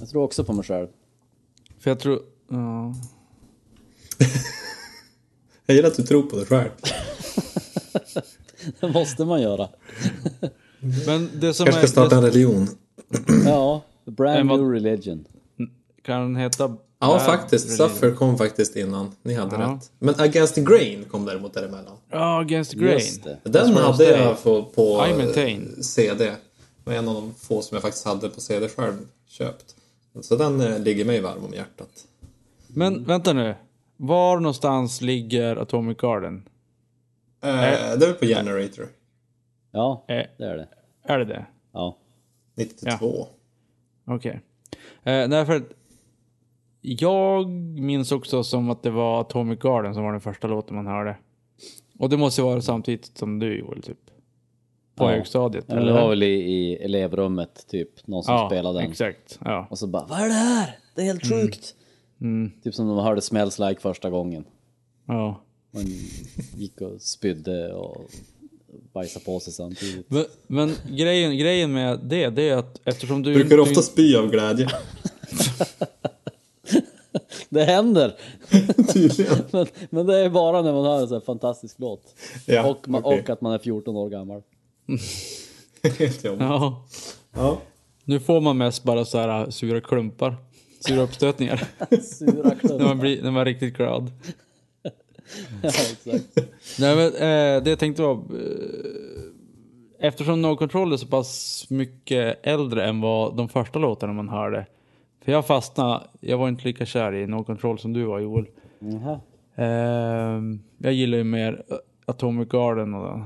[0.00, 0.86] Jag tror också på mig själv.
[1.78, 2.20] För jag tror...
[2.50, 2.94] Ja.
[5.66, 6.68] Jag gillar att du tror på det själv.
[8.80, 9.68] Det måste man göra.
[11.06, 12.06] Men det som Kanske ska är...
[12.06, 12.68] starta en religion.
[13.44, 15.24] Ja, brand vad- new religion.
[16.02, 16.76] kan den heta...
[16.98, 17.66] Ja, faktiskt.
[17.68, 17.88] Religion?
[17.90, 19.10] Suffer kom faktiskt innan.
[19.22, 19.72] Ni hade Ja.
[19.74, 19.90] rätt.
[19.98, 21.96] Men Against the Grain kom däremot däremellan.
[22.10, 23.00] Ja, Against the Grain.
[23.42, 25.58] Den hade jag på, på eh.
[25.82, 26.24] CD.
[26.24, 26.36] Det
[26.84, 28.94] var en av de få som jag faktiskt hade på CD själv
[29.26, 29.76] köpt.
[30.20, 31.88] Så den eh, ligger mig varm om hjärtat.
[32.68, 33.54] Men vänta nu.
[33.96, 36.42] Var någonstans ligger Atomic Garden?
[37.44, 38.88] Eh, det är väl på Generator.
[39.72, 40.68] Ja, Eh, det är det.
[41.04, 41.46] är det det?
[41.72, 41.96] Ja.
[42.54, 43.26] 92.
[44.06, 44.40] Okej.
[45.02, 45.72] Eh, därför att
[46.80, 47.48] jag
[47.80, 51.16] minns också som att det var Atomic Garden som var den första låten man hörde.
[51.98, 53.98] Och det måste vara samtidigt som du Joel, typ.
[54.94, 55.08] På Ja.
[55.10, 58.90] högstadiet, Ja, men det var väl i, i elevrummet typ, någon som Ja, spelade den.
[58.90, 59.38] exakt.
[59.44, 59.66] Ja.
[59.70, 60.78] Och så bara, vad är det här?
[60.94, 61.74] Det är helt sjukt.
[62.20, 62.50] Mm.
[62.62, 64.44] Typ som de hörde Smells Like första gången.
[65.06, 65.42] ja.
[65.70, 65.84] Man
[66.56, 68.10] gick och spydde och
[68.92, 70.10] bajsade på sig samtidigt.
[70.10, 73.34] Men, men grejen, grejen med det, det är att eftersom du...
[73.34, 74.68] Brukar du- ofta spy av glädje.
[77.48, 78.14] Det händer!
[78.92, 79.36] Tydligen.
[79.50, 82.14] men, men det är bara när man hör en sån här fantastisk låt.
[82.46, 83.20] Ja, och, man, okej.
[83.20, 84.42] och att man är 14 år gammal.
[85.98, 86.40] Helt jobbigt.
[86.40, 86.86] Ja.
[87.34, 87.58] Ja.
[88.04, 90.36] Nu får man mest bara så här äh, sura klumpar.
[90.80, 91.68] Sura uppstötningar.
[92.02, 92.84] Sura när, klumpar.
[92.84, 94.12] man blir, när man är riktigt glad.
[95.62, 96.38] Ja, exakt.
[96.78, 98.12] Nej men eh, det jag tänkte var...
[98.14, 99.26] Eh,
[99.98, 104.66] eftersom No Control är så pass mycket äldre än vad de första låtarna man hörde.
[105.24, 108.46] För jag fastnade, jag var inte lika kär i No Control som du var Joel.
[108.78, 109.20] Jaha.
[109.54, 110.42] Eh,
[110.78, 113.20] jag gillar ju mer eh, Atomic Garden och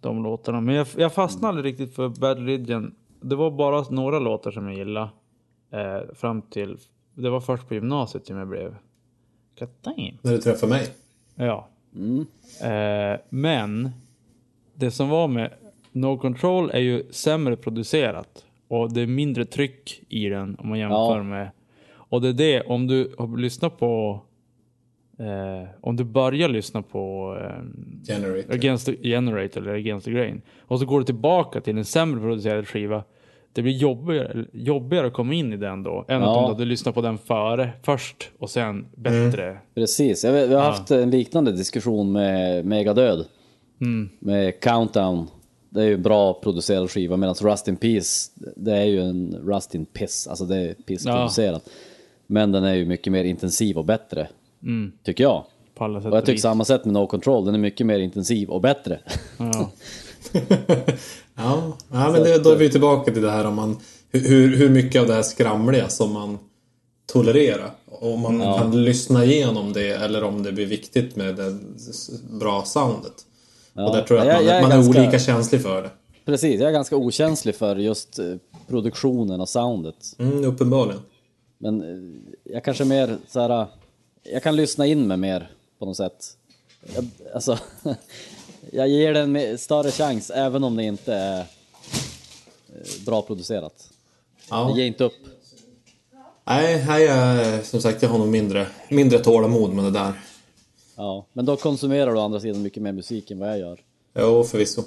[0.00, 0.60] de låtarna.
[0.60, 2.94] Men jag, jag fastnade aldrig riktigt för Bad Religion.
[3.20, 5.08] Det var bara några låtar som jag gillade.
[5.70, 6.78] Eh, fram till,
[7.14, 8.74] det var först på gymnasiet som jag blev...
[9.58, 10.18] God damn.
[10.22, 10.88] När du träffar mig.
[11.36, 11.68] Ja.
[12.62, 13.90] Eh, men
[14.74, 15.50] det som var med
[15.92, 18.44] No Control är ju sämre producerat.
[18.68, 21.22] och det är mindre tryck i den om man jämför Ja.
[21.22, 21.50] med...
[21.88, 24.20] Och det är det, om du har lyssnat på...
[25.18, 27.62] Eh, om du börjar lyssna på eh,
[28.06, 28.54] Generator.
[28.54, 32.20] Against the Generator eller Against the Grain och så går du tillbaka till en sämre
[32.20, 33.04] producerad skiva.
[33.56, 36.36] Det blir jobbigare, jobbigare att komma in i den då än att Ja.
[36.36, 39.58] om du hade lyssnat på den före först och sen bättre.
[39.74, 43.26] Precis, jag vet, vi har haft en liknande diskussion med Megadöd.
[44.18, 45.26] Med Countdown.
[45.70, 49.74] Det är ju bra producerad skiva medan Rust in Peace, det är ju en Rust
[49.74, 51.68] in Piss, alltså det är pissproducerat.
[52.26, 54.28] Men den är ju mycket mer intensiv och bättre.
[55.04, 55.44] Tycker jag.
[55.78, 58.98] Och jag tycker samma sätt med No Control, den är mycket mer intensiv och bättre.
[59.38, 59.70] Ja.
[61.38, 63.76] Ja, ja men det, då är vi tillbaka till det här om man...
[64.10, 66.38] Hur, hur mycket av det här skramliga som man
[67.06, 67.70] tolererar.
[67.86, 71.58] Om man kan lyssna igenom det eller om det blir viktigt med det
[72.30, 73.12] bra soundet.
[73.74, 75.90] Och där tror jag att man, jag är man är ganska- olika känslig för det.
[76.24, 78.34] Precis, jag är ganska okänslig för just eh,
[78.68, 79.96] produktionen och soundet.
[80.18, 81.00] Mm, uppenbarligen.
[81.58, 83.66] Men eh, jag kanske mer så här.
[84.32, 86.24] Jag kan lyssna in mig mer på något sätt.
[86.94, 87.58] Jag, alltså,
[88.72, 93.90] jag ger den större chans även om det inte är eh, bra producerat.
[94.50, 94.68] Ja.
[94.68, 95.12] Jag ger inte upp.
[96.44, 100.12] Nej, här är som sagt, jag har nog mindre, mindre tålamod med det där.
[100.96, 103.80] Ja, men då konsumerar du å andra sidan mycket mer musik än vad jag gör.
[104.14, 104.82] Jo, förvisso.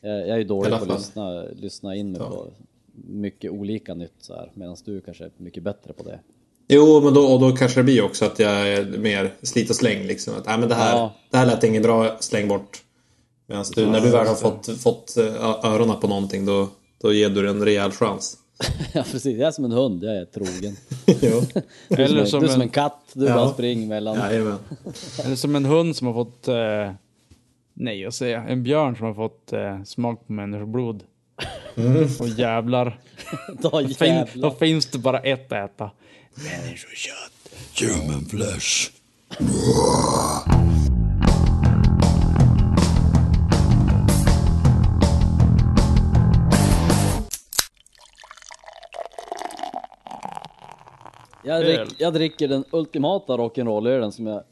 [0.00, 2.46] Jag, jag är ju dålig på att lyssna, lyssna in mig på
[2.94, 6.20] mycket olika nytt så här, medan du kanske är mycket bättre på det.
[6.68, 9.76] Jo, men då, och då kanske det blir också att jag är mer slit och
[9.76, 10.34] släng liksom.
[10.34, 11.14] Att, nej, men det här, Ja.
[11.30, 12.82] det här lät inget bra, släng bort.
[13.46, 16.68] Medan du, när du väl har fått, fått eh, öronen på någonting, då,
[17.02, 18.36] då ger du en rejäl chans.
[18.92, 20.76] ja precis, jag är som en hund, jag är trogen.
[21.88, 23.34] Du som, Eller en, som du är som en- en katt, du Ja.
[23.34, 24.16] bara springer mellan.
[24.16, 24.58] Jajamän.
[25.24, 26.48] Eller som en hund som har fått...
[26.48, 26.92] Eh,
[27.74, 31.02] nej, jag säger en björn som har fått eh, smak på människoblod.
[32.20, 33.00] Och jävlar.
[33.58, 34.50] Då Fin, då jävlar.
[34.50, 35.90] finns det bara ett att äta.
[36.34, 37.32] Människokött.
[37.80, 38.90] Human flesh.
[51.44, 54.42] Jag, drick, jag dricker den ultimata rock'n'roll-ölen som jag...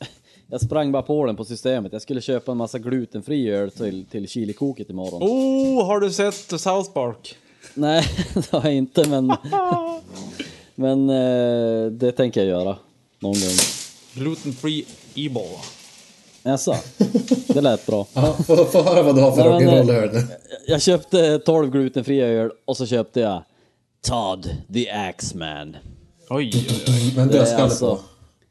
[0.46, 1.92] Jag sprang bara på den på systemet.
[1.92, 5.22] Jag skulle köpa en massa glutenfri öl till, till chilikoket imorgon.
[5.22, 7.36] Oh, har du sett South Park?
[7.74, 9.32] Nej, det har jag inte men...
[10.74, 12.76] men eh, det tänker jag göra.
[13.18, 13.58] Någon gång.
[14.14, 15.58] Gluten free ebola.
[16.42, 16.74] Jaså?
[17.48, 18.06] Det lät bra.
[18.14, 20.22] Ja, få, få höra vad du har för Nej, men, rock'n'roll här nu.
[20.66, 23.42] Jag köpte 12 glutenfria öl och så köpte jag
[24.08, 25.76] Todd the Axeman.
[26.30, 27.12] Oj, oj, oj.
[27.16, 28.02] Men Det är dödskalle alltså, på.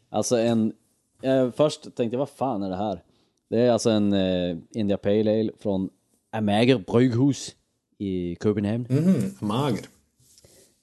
[0.09, 0.73] alltså en...
[1.21, 3.03] Jag först tänkte jag, vad fan är det här?
[3.49, 5.89] Det är alltså en eh, India Pale Ale från
[6.31, 7.55] Amager Bryghus
[7.97, 8.85] i Köpenhamn.
[8.89, 9.85] Mhm, mager.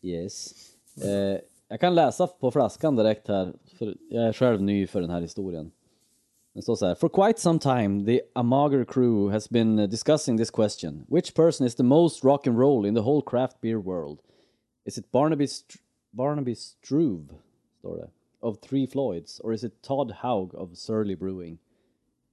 [0.02, 0.50] Yes.
[1.04, 5.10] Eh, jag kan läsa på flaskan direkt här, för jag är själv ny för den
[5.10, 5.70] här historien.
[6.52, 6.94] Det står så här.
[6.94, 11.06] For quite some time the Amager crew has been discussing this question.
[11.08, 14.18] Which person is the most rock and roll in the whole craft beer world?
[14.84, 15.76] Is it Barnaby, Str
[16.10, 17.28] Barnaby Struve,
[17.78, 21.58] står det, of Three Floyds, or is it Todd Haug of Surly Brewing?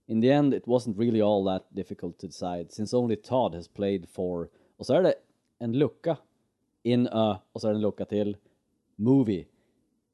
[0.07, 3.67] In the end it wasn't really all that difficult to decide since only Todd has
[3.67, 5.13] played for, och så är det
[5.59, 6.17] en lucka
[6.83, 8.37] in a, och så är det en lucka till,
[8.95, 9.45] movie.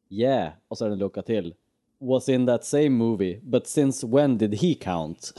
[0.10, 1.54] Yeah, och så är det en lucka till.
[2.00, 5.34] Was in that same movie, but since when did he count?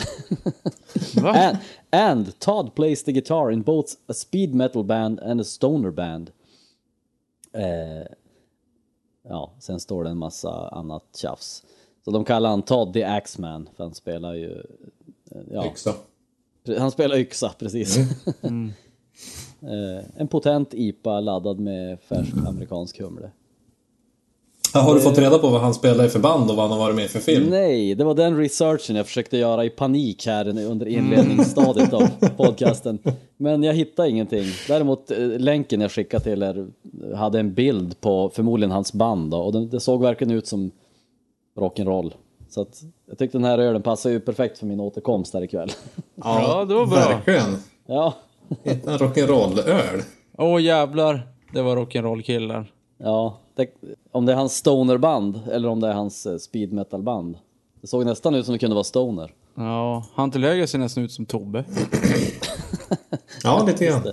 [1.24, 1.58] And,
[1.90, 6.30] and Todd plays the guitar in both a speed metal band and a stoner band.
[7.52, 8.06] Eh,
[9.22, 11.64] ja, sen står det en massa annat tjafs.
[12.04, 14.52] Så de kallar han Todd the Axeman, för han spelar ju...
[15.30, 15.94] eh, Ja, Yxa.
[16.78, 17.98] Han spelar yxa, precis.
[17.98, 18.50] eh,
[20.16, 23.30] en potent IPA laddad med färsk amerikansk humle.
[24.74, 26.78] Ja, har du fått reda på vad han spelar i för band och vad han
[26.78, 27.50] har varit med i för film?
[27.50, 32.98] Nej, det var den researchen jag försökte göra i panik här under inledningsstadiet av podcasten.
[33.36, 34.44] Men jag hittade ingenting.
[34.68, 36.66] Däremot eh, länken jag skickade till er
[37.14, 40.70] hade en bild på förmodligen hans band då, och det, det såg verkligen ut som
[41.56, 42.12] rock'n'roll.
[42.48, 45.70] Så att jag tyckte den här ölen passar ju perfekt för min återkomst här ikväll.
[46.14, 46.98] Ja, det var bra.
[46.98, 47.56] Verkligen.
[47.86, 48.14] ja,
[48.62, 50.02] Hitta en rock'n'roll-öl.
[50.38, 51.28] Åh jävlar.
[51.52, 52.72] Det var rock'n'roll killar.
[52.98, 53.66] ja det,
[54.12, 57.38] om det är hans stonerband eller om det är hans eh, speed metal band.
[57.80, 59.32] Det såg nästan ut som det kunde vara stoner.
[59.54, 61.64] Ja, han till höger ser nästan ut som Tobbe.
[63.44, 64.12] Ja, lite grann.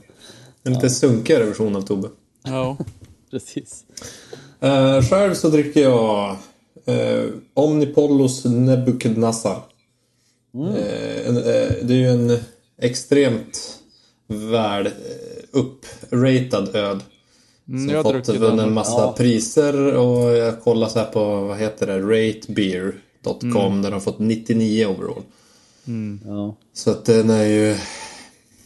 [0.64, 2.08] En lite sunkigare version av Tobbe.
[2.44, 2.78] Ja.
[3.32, 3.86] Precis.
[4.64, 6.38] Uh, själv så dricker jag
[6.90, 9.62] uh, Omnipollos Nebuchadnezzar.
[10.54, 12.40] Eh, en, eh, det är ju en
[12.78, 13.79] extremt
[14.30, 14.92] väl eh,
[15.52, 17.00] uppratad öl.
[17.70, 19.14] Mm, Som jag fått vunnit en massa Ja.
[19.18, 23.82] priser och jag kollar så här på, vad heter det, ratebeer.com Mm.
[23.82, 25.24] där de har fått 99 overall.
[26.26, 26.56] Ja.
[26.74, 27.76] Så att den är ju...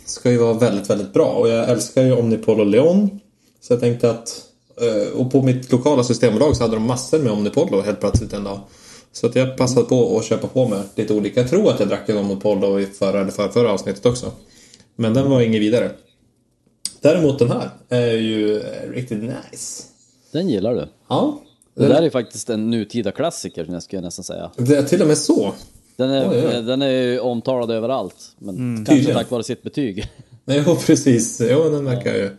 [0.06, 1.26] Ska ju vara väldigt, väldigt bra.
[1.26, 3.20] Och jag älskar ju Omnipol Leon.
[3.62, 4.42] Så jag tänkte att...
[4.82, 8.44] eh, Och på mitt lokala systembolag så hade de massor med Omnipollo helt plötsligt en
[8.44, 8.60] dag.
[9.12, 11.40] Så att jag passade på att köpa på mig lite olika.
[11.42, 14.32] Jag tror att jag drack en Omnipollo i förra eller förra, förra avsnittet också.
[14.96, 15.92] Men den var inget vidare.
[17.02, 19.84] Däremot den här är ju eh, riktigt nice.
[20.32, 20.88] Den gillar du.
[21.08, 21.42] Ja.
[21.76, 24.52] Det där är faktiskt en nutida klassiker, skulle jag nästan säga.
[24.58, 25.54] Det är till och med så.
[25.96, 26.62] Den är, Oj, oj.
[26.64, 29.16] Den är ju omtalad överallt, men kanske Tydligen.
[29.18, 30.06] tack vare sitt betyg.
[30.46, 31.42] Jo, precis.
[31.52, 32.30] Jo, den verkar ju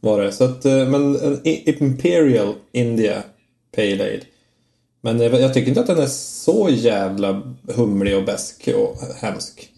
[0.00, 0.32] vara det.
[0.32, 3.22] Så att, eh, men en I- Imperial India
[3.76, 4.20] Pale Ale.
[5.00, 7.42] Men jag jag tycker inte att den är så jävla
[7.74, 9.68] humlig och besk och hemsk.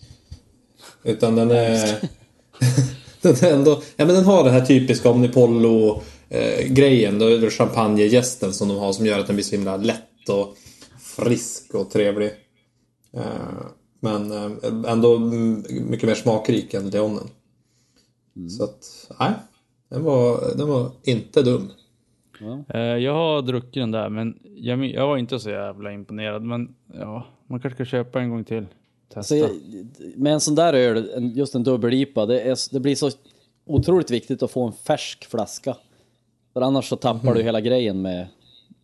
[1.05, 1.95] Utan den är...
[3.23, 3.83] den är ändå...
[3.97, 8.69] Ja, men den har det här typiska Omnipollo eh, grejen, då är det champagnegästen som
[8.69, 10.57] de har som gör att den blir så himla lätt och
[11.01, 12.31] frisk och trevlig.
[13.13, 13.67] Eh,
[14.01, 17.29] men eh, ändå mm, mycket mer smakrik än Leonen.
[18.59, 19.33] Så att, nej.
[19.89, 21.71] Den var, den var inte dum.
[22.69, 26.43] Eh, Jag har druckit den där, men jag, jag var inte så jävla imponerad.
[26.43, 28.67] Men ja, man kanske ska köpa en gång till.
[29.15, 29.23] Testa.
[29.23, 29.51] Så, jag-
[30.17, 33.11] med en sån där öl, just en dubbel-IPA, det, det blir så
[33.67, 35.77] otroligt viktigt att få en färsk flaska.
[36.53, 38.27] För annars så tappar du hela grejen med,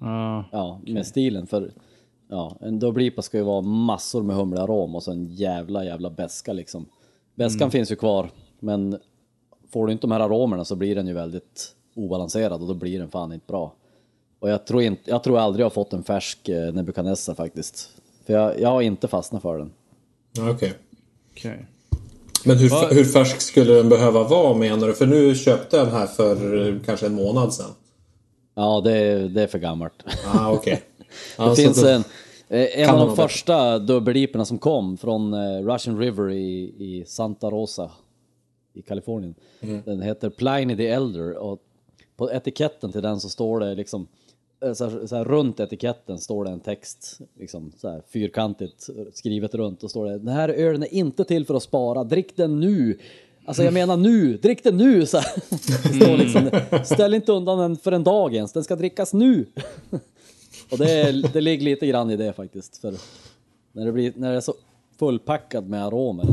[0.01, 1.47] Ja, ja, med stilen.
[1.47, 1.71] För
[2.29, 6.11] ja, en dubbel-IPA ska ju vara massor med humle arom och så en jävla jävla
[6.11, 6.87] beska liksom.
[7.35, 8.99] Beskan finns ju kvar, men
[9.71, 12.99] får du inte de här aromerna så blir den ju väldigt obalanserad och då blir
[12.99, 13.73] den fan inte bra.
[14.39, 17.91] Och jag tror, inte, jag tror aldrig jag har fått en färsk eh, Nebuchadnezzar faktiskt.
[18.27, 19.73] För jag, jag har inte fastnat för den.
[20.39, 20.73] Ja, Okej.
[21.33, 21.67] okej.
[22.45, 24.95] Men hur, hur färsk skulle den behöva vara menar du?
[24.95, 27.71] För nu köpte jag den här för eh, kanske en månad sedan.
[28.55, 30.05] Ja, det, är- det är för gammalt.
[30.35, 30.83] Ah, okej.
[31.39, 32.05] Ja, Det så finns en,
[32.49, 37.51] eh, en av de första dubbeldiporna som kom från eh, Russian River i, i Santa
[37.51, 37.91] Rosa
[38.75, 39.35] i Kalifornien.
[39.61, 39.83] Mm.
[39.85, 41.59] Den heter Pliny the Elder och
[42.17, 44.07] på etiketten till den så står det liksom
[44.61, 49.55] så här, så här, runt etiketten står det en text, liksom så här fyrkantigt skrivet
[49.55, 52.61] runt och står det Den här ölen är inte till för att spara, drick den
[52.61, 52.99] nu!
[53.45, 55.07] Alltså jag menar nu, drick den nu!
[55.07, 55.21] Så
[56.01, 56.51] står liksom,
[56.85, 59.47] ställ inte undan den för en dag ens, den ska drickas nu!
[60.71, 62.77] Och det, det ligger lite grann i det faktiskt.
[62.77, 62.95] För
[63.73, 64.55] när det, blir, när det är så
[64.99, 66.25] fullpackad med aromer,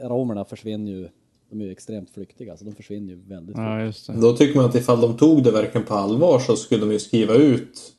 [0.00, 1.08] aromerna försvinner ju,
[1.50, 3.64] de är ju extremt flyktiga, så de försvinner ju väldigt fort.
[3.64, 4.20] Ja, just det.
[4.20, 6.98] Då tycker man att ifall de tog det verkligen på allvar så skulle de ju
[6.98, 7.92] skriva ut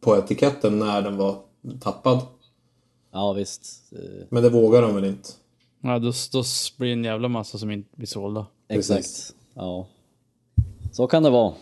[0.00, 1.38] på etiketten när den var
[1.80, 2.20] tappad.
[3.12, 5.28] Ja visst, eh, Men det vågar de väl inte?
[5.80, 6.42] Ja, då, då
[6.78, 8.46] blir det en jävla massa som inte blir sålda.
[8.68, 8.90] Precis.
[8.90, 9.34] exakt.
[9.54, 9.86] Ja.
[10.92, 11.54] Så kan det vara.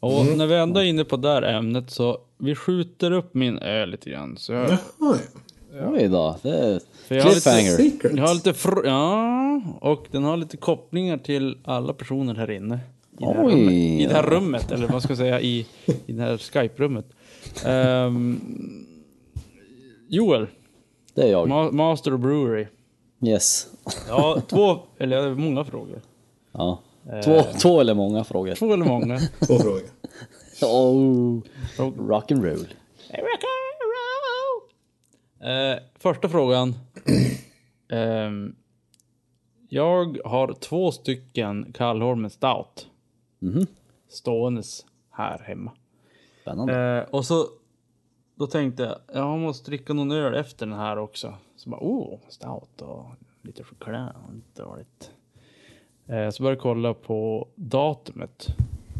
[0.00, 3.58] Och när vi ändå är inne på det här ämnet så vi skjuter upp min
[3.58, 4.36] öl lite grann.
[4.36, 5.18] Så jag, Jaha,
[5.74, 5.88] ja.
[5.92, 8.16] Oj då, det är För jag har lite- cliffhanger.
[8.20, 12.78] Jag har lite fr- ja, och den har lite kopplingar till alla personer här inne.
[13.20, 15.66] I, det, här Oj, rummet, I det här rummet, eller vad ska jag säga, i,
[16.06, 17.04] i det här Skype-rummet.
[17.66, 18.40] Ehm,
[20.08, 20.46] Joel,
[21.14, 21.48] Det är jag.
[21.48, 22.66] Ma- Master of Brewery.
[23.26, 23.66] Yes.
[24.08, 26.00] Ja, två, eller jag har många frågor.
[26.52, 26.78] Ja.
[27.24, 28.54] Två, två eller många frågor.
[28.54, 29.18] Två eller många.
[29.46, 29.82] Två frågor.
[30.62, 31.40] Oh,
[32.08, 32.66] rock and roll.
[35.40, 36.74] Eh, första frågan.
[37.90, 38.54] Ehm,
[39.68, 42.88] jag har två stycken Kallholmen Stout.
[43.38, 43.66] Mhm.
[44.08, 45.72] Ståendes här hemma.
[46.42, 46.98] Spännande.
[46.98, 47.46] Eh, och så
[48.34, 51.34] då tänkte jag, jag måste dricka någon öl efter den här också.
[51.56, 53.06] Så bara, oh, stout och
[53.42, 54.14] lite choklad.
[54.34, 55.10] Inte dåligt.
[56.06, 58.46] Eh, så började jag kolla på datumet.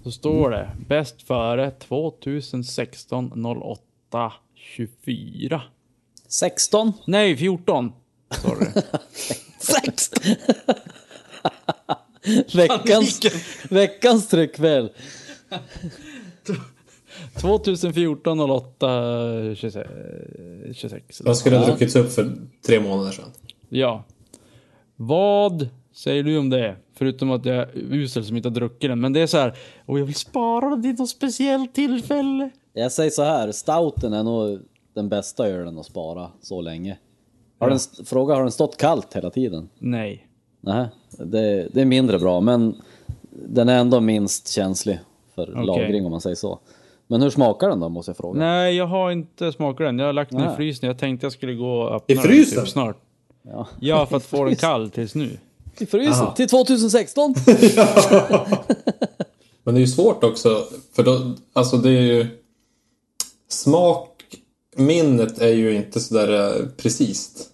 [0.05, 3.47] Så står det bäst före 2016
[4.11, 5.63] 08 24.
[6.29, 6.93] 16.
[7.07, 7.93] Nej, 14.
[8.43, 8.67] Sorry.
[9.59, 10.11] Sex!
[12.55, 13.21] veckans,
[13.71, 14.91] veckans tryckfel.
[17.41, 19.91] 2014 08 26.
[20.75, 22.33] 26 Vad skulle ha druckits upp för
[22.67, 23.31] tre månader sedan?
[23.69, 24.05] Ja.
[24.97, 26.77] Vad säger du om det?
[26.95, 29.01] Förutom att jag är usel som inte har druckit den.
[29.01, 29.55] Men det är så här,
[29.87, 32.51] och jag vill spara det till något speciellt tillfälle.
[32.73, 34.61] Jag säger så här, stouten är nog
[34.95, 36.99] den bästa ölen att spara så länge.
[37.59, 39.69] Har den, fråga, har den stått kallt hela tiden?
[39.79, 40.29] Nej.
[40.61, 42.77] Nej, det, det är mindre bra, men
[43.31, 44.99] den är ändå minst känslig
[45.35, 45.67] för Okej.
[45.67, 46.59] lagring om man säger så.
[47.07, 48.39] Men hur smakar den då, måste jag fråga?
[48.39, 49.99] Nej, jag har inte smakat den.
[49.99, 50.57] Jag har lagt den i Nej.
[50.57, 50.87] frysen.
[50.87, 52.65] Jag tänkte jag skulle gå och öppna I den frysen?
[52.65, 52.97] typ snart.
[53.43, 53.69] Ja.
[53.81, 55.39] Ja, för att få den kall tills nu.
[55.79, 56.13] I frysen.
[56.13, 56.33] Jaha.
[56.35, 57.35] Till 2016.
[59.65, 60.49] Men det är ju svårt också,
[60.93, 62.27] för då, alltså det är ju...
[64.79, 67.49] Smakminnet är ju inte sådär eh, precis.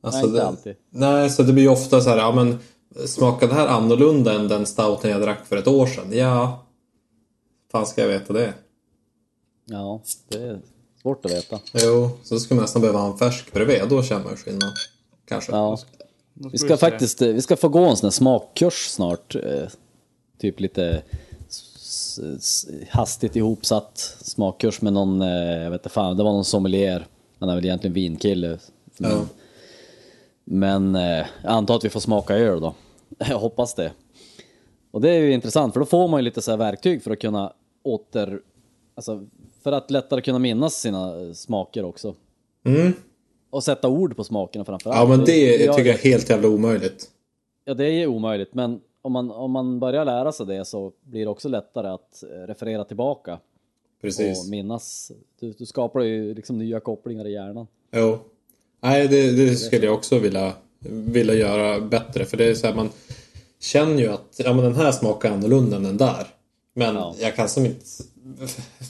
[0.00, 0.76] Alltså Nej, inte det, alltid.
[0.90, 2.58] Nej, så det blir ju ofta så här, ja men
[3.06, 6.06] smakar det här annorlunda än den stouten jag drack för ett år sedan?
[6.12, 6.66] Ja,
[7.72, 8.54] fan ska jag veta det?
[9.70, 10.60] ja, det är
[11.02, 11.58] svårt att veta.
[11.74, 14.72] Jo, så skulle man nästan behöva ha en färsk bredvid, då känner man ju skillnad.
[15.28, 15.52] Kanske.
[15.52, 15.78] Ja.
[16.34, 19.34] Vi ska faktiskt, eh, vi ska få gå en sån här smakkurs snart.
[19.34, 19.68] eh,
[20.40, 21.02] Typ lite
[22.88, 25.28] hastigt ihopsatt smakkurs med någon, eh,
[25.62, 27.06] jag vet inte fan, det var någon sommelier.
[27.38, 28.58] Han är väl egentligen vinkille.
[28.98, 29.24] Ja.
[30.44, 31.02] men eh,
[31.42, 32.74] jag antar att vi får smaka öl då.
[33.18, 33.92] Jag hoppas det.
[34.90, 37.10] Och det är ju intressant för då får man ju lite så här verktyg för
[37.10, 37.52] att kunna
[37.84, 38.40] åter,
[38.94, 39.26] alltså
[39.62, 42.14] för att lättare kunna minnas sina eh, smaker också.
[42.66, 42.92] Mm.
[43.50, 44.98] Och sätta ord på smakerna framförallt.
[45.10, 47.06] Ja, men det gör- tycker jag är helt jävla omöjligt.
[47.64, 50.92] Ja, det är ju omöjligt, men om man, om man börjar lära sig det så
[51.04, 53.38] blir det också lättare att eh, referera tillbaka
[54.02, 54.44] Precis.
[54.44, 55.12] och minnas.
[55.40, 57.66] Du, du skapar ju liksom nya kopplingar i hjärnan.
[57.92, 58.18] Jo.
[58.80, 60.52] Nej, det, det skulle jag också vilja,
[60.90, 62.24] vilja göra bättre.
[62.24, 62.88] För det är så här, man
[63.60, 66.26] känner ju att ja, men den här smakar annorlunda än den där.
[66.74, 67.14] Men Ja.
[67.20, 67.84] jag kan som inte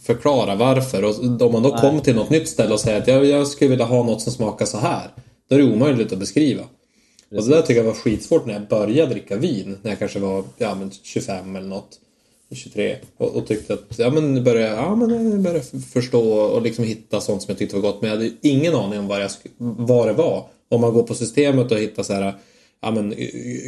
[0.04, 1.04] förklara varför.
[1.04, 3.70] Och om man då kommer till något nytt ställe och säger att jag, jag skulle
[3.70, 5.10] vilja ha något som smakar så här.
[5.48, 6.64] Då är det omöjligt att beskriva.
[7.30, 9.78] Och det där tycker jag var skitsvårt när jag började dricka vin.
[9.82, 12.00] När jag kanske var ja, men 25 eller något.
[12.52, 12.96] 23.
[13.16, 17.42] Och, och tyckte att ja, men började, ja, men började förstå och liksom hitta sånt
[17.42, 18.02] som jag tyckte var gott.
[18.02, 20.46] Men jag hade ingen aning om vad, jag, vad det var.
[20.68, 22.34] Om man går på systemet och hittar så här,
[22.80, 23.14] ja, men,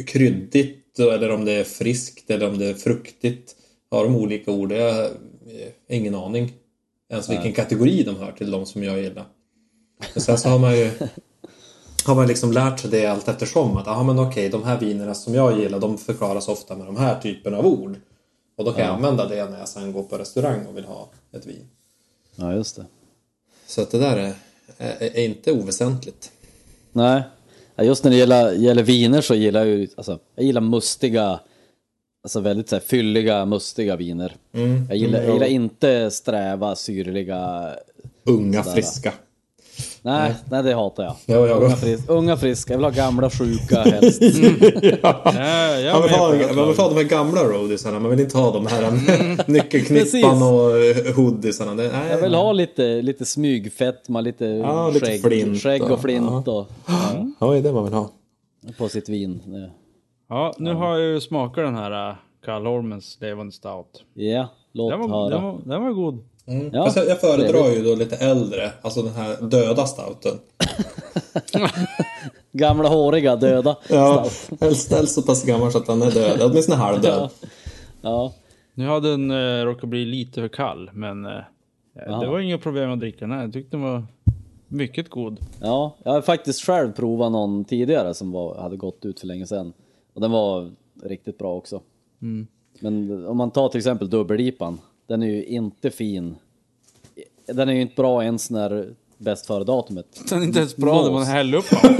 [0.07, 3.55] kryddigt eller om det är friskt eller om det är fruktigt.
[3.91, 4.71] Har de olika ord?
[4.71, 5.09] Jag har eh,
[5.97, 6.53] ingen aning.
[7.11, 9.25] Ens vilken kategori de hör till de som jag gillar.
[10.13, 10.91] Men sen så har man ju
[12.05, 13.77] har man liksom lärt sig det allt eftersom.
[13.77, 16.97] Att aha, men okej, de här vinerna som jag gillar de förklaras ofta med de
[16.97, 17.95] här typen av ord.
[18.57, 21.09] Och då kan jag använda det när jag sen går på restaurang och vill ha
[21.31, 21.67] ett vin.
[22.35, 22.85] Ja, just det.
[23.67, 24.33] Så att det där är,
[24.77, 26.31] är, är inte oväsentligt.
[26.91, 27.23] Nej,
[27.75, 31.39] Ja, just när det gäller, gäller viner så gillar jag ju, alltså, jag gillar mustiga,
[32.23, 34.35] alltså väldigt så här, fylliga, mustiga viner.
[34.51, 35.53] jag, gillar, mm, jag gillar ja.
[35.53, 37.73] inte sträva, syrliga,
[38.23, 39.13] Unga, friska.
[40.01, 41.15] Nej, nej det hatar jag.
[41.25, 44.21] Ja, jag unga, fris, unga friska, jag vill ha gamla sjuka helst.
[45.03, 48.37] Ja, jag Man vill, ha, man vill ha de här gamla roadiesarna, man vill inte
[48.37, 48.91] ha de här
[49.51, 50.23] nyckelknippan Precis.
[50.25, 51.75] och eh, hoodiesarna.
[51.75, 55.91] Det, nej, Jag vill ha lite, lite smygfett, lite, Ja, lite skägg, flint skägg och
[55.91, 58.09] och- flint och, ja, Ja, det är det man vill ha.
[58.77, 59.41] på sitt vin.
[59.45, 59.71] Det-
[60.29, 64.03] Ja, nu har jag ju smakat den här uh, Kallholmens levande stout.
[64.13, 65.29] Ja, låt Den var, höra.
[65.29, 66.19] den var, den var god.
[66.45, 66.69] Mm.
[66.73, 70.39] Ja, Fast jag, jag föredrar ju då lite äldre, alltså den här döda stouten.
[72.51, 73.77] Gamla håriga döda.
[73.89, 74.61] Ja, stout.
[74.61, 77.29] helst, helst så pass gammal så att den är död, åtminstone halvdöd.
[78.03, 78.33] Ja,
[78.73, 81.23] Nu hade den uh, råkat bli lite för kall, men
[81.93, 82.19] Jaha.
[82.19, 83.41] det var inga problem att dricka den här.
[83.41, 84.03] Jag tyckte den var
[84.67, 85.39] mycket god.
[85.61, 89.47] ja, jag har faktiskt själv provat någon tidigare som var, hade gått ut för länge
[89.47, 89.73] sedan.
[90.13, 90.71] Och den var
[91.03, 91.81] riktigt bra också.
[92.79, 94.79] Men om man tar till exempel dubbellipan,
[95.11, 96.35] den är ju inte fin.
[97.45, 100.21] Den är ju inte bra ens när bäst före datumet.
[100.29, 101.95] Den är inte ens bra när man häller upp den.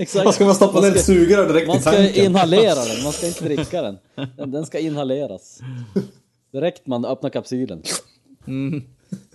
[0.00, 0.24] Exakt.
[0.24, 2.24] Vad ska man stoppa ner ett sugrör direkt Man i ska tanken?
[2.24, 3.98] inhalera den, man ska inte dricka den.
[4.36, 5.60] Den, den ska inhaleras.
[6.52, 7.82] Direkt man öppnar kapsylen.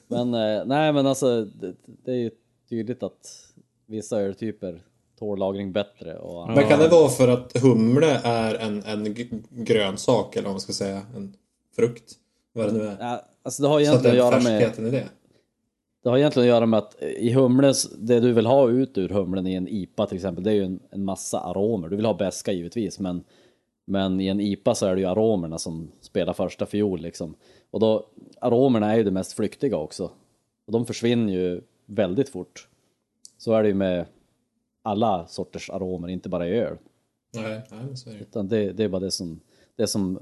[0.07, 1.73] Men eh, nej men alltså det,
[2.05, 2.31] det är ju
[2.69, 3.51] tydligt att
[3.85, 4.81] vissa öltyper
[5.19, 9.15] tål lagring bättre och Men kan det vara för att humle är en, en
[9.49, 11.33] grönsak eller vad man ska säga, en
[11.75, 12.13] frukt?
[12.55, 12.97] Vad det nu är.
[12.99, 15.09] Ja, alltså det har Så att egentligen att göra med i det.
[16.03, 19.09] Det har egentligen att göra med att i humles, det du vill ha ut ur
[19.09, 21.89] humlen i en IPA till exempel, det är ju en, en massa aromer.
[21.89, 23.23] Du vill ha beska givetvis, men,
[23.87, 27.35] men i en IPA så är det ju aromerna som spelar första fiol liksom.
[27.71, 28.07] Och då,
[28.41, 30.11] aromerna är ju det mest flyktiga också.
[30.65, 32.67] Och de försvinner ju väldigt fort.
[33.37, 34.05] Så är det ju med
[34.81, 36.77] alla sorters aromer, inte bara i öl.
[37.35, 38.19] Nej, nej men så är det.
[38.19, 39.39] Utan det, det är bara det som,
[39.75, 40.19] det som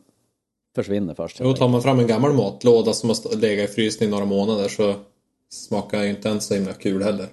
[0.75, 1.37] försvinner först.
[1.39, 4.67] Jo, tar man fram en gammal matlåda som har legat i frysen i några månader
[4.67, 4.95] så
[5.49, 7.27] smakar ju inte den så himla kul heller.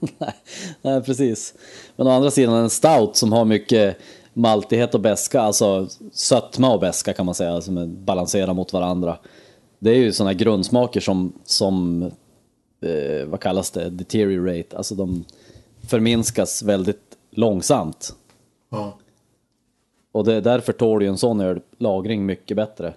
[0.18, 0.34] Nej,
[0.82, 1.54] nej, precis.
[1.96, 3.96] Men å andra sidan en stout som har mycket
[4.32, 9.18] maltighet och beska, alltså sötma och beska kan man säga, som balanserar mot varandra.
[9.78, 12.02] Det är ju sådana grundsmaker som, som
[12.82, 15.24] eh, vad kallas det, deteriorate, alltså de
[15.88, 18.14] förminskas väldigt långsamt.
[18.70, 18.98] Ja.
[20.12, 22.94] Och det, därför tål ju en sån öl lagring mycket bättre.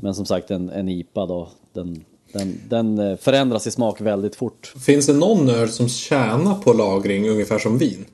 [0.00, 4.36] Men som sagt en, en IPA då, den, den, den eh, förändras i smak väldigt
[4.36, 4.72] fort.
[4.86, 8.04] Finns det någon öl som tjänar på lagring ungefär som vin?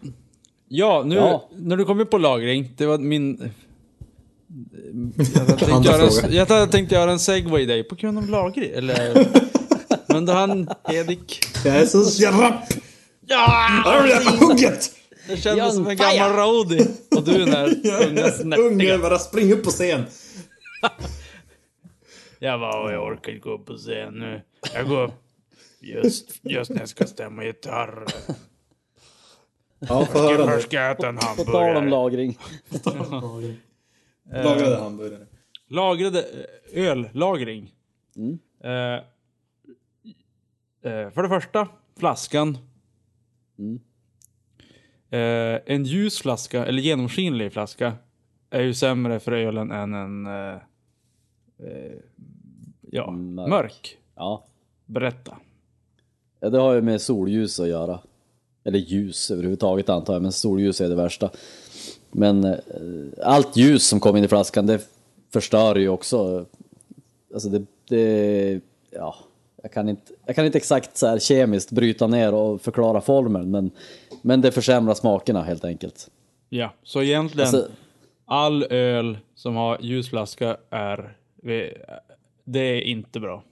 [0.68, 1.48] Ja, nu Ja.
[1.56, 3.50] när du kom in på lagring, det var min...
[5.34, 8.18] Jag hade tänkt Andra göra en, jag hade tänkt göra en segway dig på grund
[8.18, 9.26] av lagring, eller...
[10.06, 11.40] Men då han, Edik...
[11.64, 12.62] Jag är så jävla...
[13.26, 14.06] Ja!
[14.08, 14.90] Jävla hugget?
[15.28, 16.86] Det kändes som en gammal roadie.
[17.16, 17.64] Och du när
[18.08, 18.66] unga snäppiga.
[18.66, 20.04] Ungen bara spring upp på scen.
[22.38, 24.42] Jag bara, "Åh, jag orkar inte gå upp på scen nu.
[24.74, 25.12] Jag går upp
[25.80, 28.04] just, just när jag ska stämma gitarr.
[29.78, 30.62] Ja, få höra Först nu.
[30.62, 31.90] ska jag äta en På tal om hamburgare.
[31.90, 32.38] lagring.
[34.32, 35.26] Lagrade hamburgare.
[35.68, 36.24] Lagrade
[36.72, 37.74] eh, öllagring.
[38.16, 38.38] Mm.
[38.64, 38.94] Eh,
[40.92, 41.68] eh, för det första,
[41.98, 42.58] flaskan.
[43.58, 43.80] Mm.
[45.14, 47.92] Eh, en ljus flaska, eller genomskinlig flaska,
[48.50, 50.54] är ju sämre för ölen än en eh,
[51.58, 51.92] eh,
[52.90, 53.48] ja, Mörk.
[53.48, 53.98] mörk.
[54.14, 54.44] Ja.
[54.86, 55.36] Berätta.
[56.40, 57.98] ja, det har ju med solljus att göra.
[58.64, 61.30] Eller ljus överhuvudtaget antar jag, men solljus är det värsta.
[62.10, 62.58] Men eh,
[63.22, 64.80] allt ljus som kommer in i flaskan, det
[65.32, 66.46] förstör ju också.
[67.34, 68.60] Alltså det, det
[68.90, 69.16] ja,
[69.64, 73.50] jag kan inte, jag kan inte exakt så här kemiskt bryta ner och förklara formeln,
[73.50, 73.70] men,
[74.22, 76.10] men det försämrar smakerna helt enkelt.
[76.48, 77.68] Ja, så egentligen Alltså,
[78.24, 81.16] all öl som har ljus flaska är,
[82.44, 83.42] det är inte bra.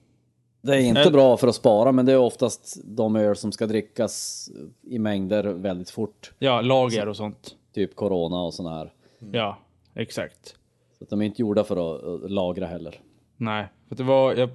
[0.61, 3.51] det är inte Eller- bra för att spara, men det är oftast de öl som
[3.51, 4.49] ska drickas
[4.81, 6.31] i mängder väldigt fort.
[6.39, 7.55] Ja, lager och sånt.
[7.73, 8.93] Typ Corona och såna här.
[9.31, 9.57] Ja,
[9.95, 10.55] exakt.
[10.99, 12.99] Så de är inte gjorda för att lagra heller.
[13.37, 14.49] Nej, för det var, jag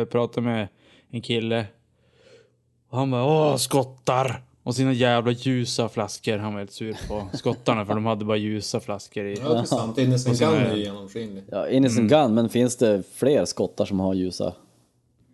[0.00, 0.68] eh, pratade med
[1.10, 1.66] en kille.
[2.88, 4.42] Och han bara, åh skottar!
[4.62, 6.38] Och sina jävla ljusa flaskor.
[6.38, 9.34] Han var helt sur på skottarna för de hade bara ljusa flaskor i.
[9.42, 9.98] Ja, det är sant.
[9.98, 11.44] Innocent Gun är- ju genomskinlig.
[11.50, 14.54] Ja, Innocent Gun, men finns det fler skottar som har ljusa?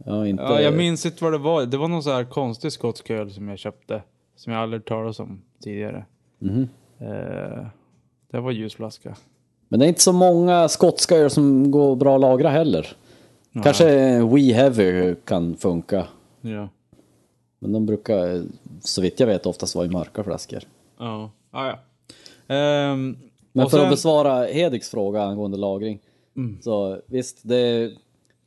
[0.04, 0.42] Ja, inte...
[0.42, 1.66] Ja, jag minns inte vad det var.
[1.66, 4.02] Det var någon så här konstig skotsk öl som jag köpte.
[4.36, 6.04] Som jag aldrig talat om tidigare.
[6.38, 6.68] Mhm.
[6.98, 7.66] Eh,
[8.30, 9.16] det var ljusflaska.
[9.68, 12.96] Men det är inte så många skotska öl som går bra att lagra heller.
[13.62, 16.06] Kanske We Heavy kan funka.
[16.40, 16.68] Ja.
[17.58, 18.42] Men de brukar,
[18.80, 20.62] så vitt jag vet, oftast vara i mörka flaskor.
[20.98, 21.30] Ja.
[21.50, 21.78] Ah, ja.
[22.54, 23.16] Ehm,
[23.52, 25.98] Men för sen- att besvara Hediks fråga angående lagring.
[26.36, 26.58] Mm.
[26.62, 27.92] Så visst, det är,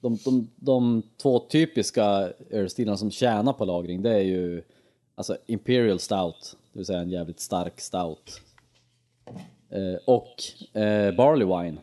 [0.02, 4.64] de, de, de två typiska ölstilarna som tjänar på lagring, det är ju
[5.16, 8.42] alltså Imperial Stout, det vill säga en jävligt stark stout.
[9.72, 10.36] Eh, och
[10.82, 11.78] eh, Barley Wine,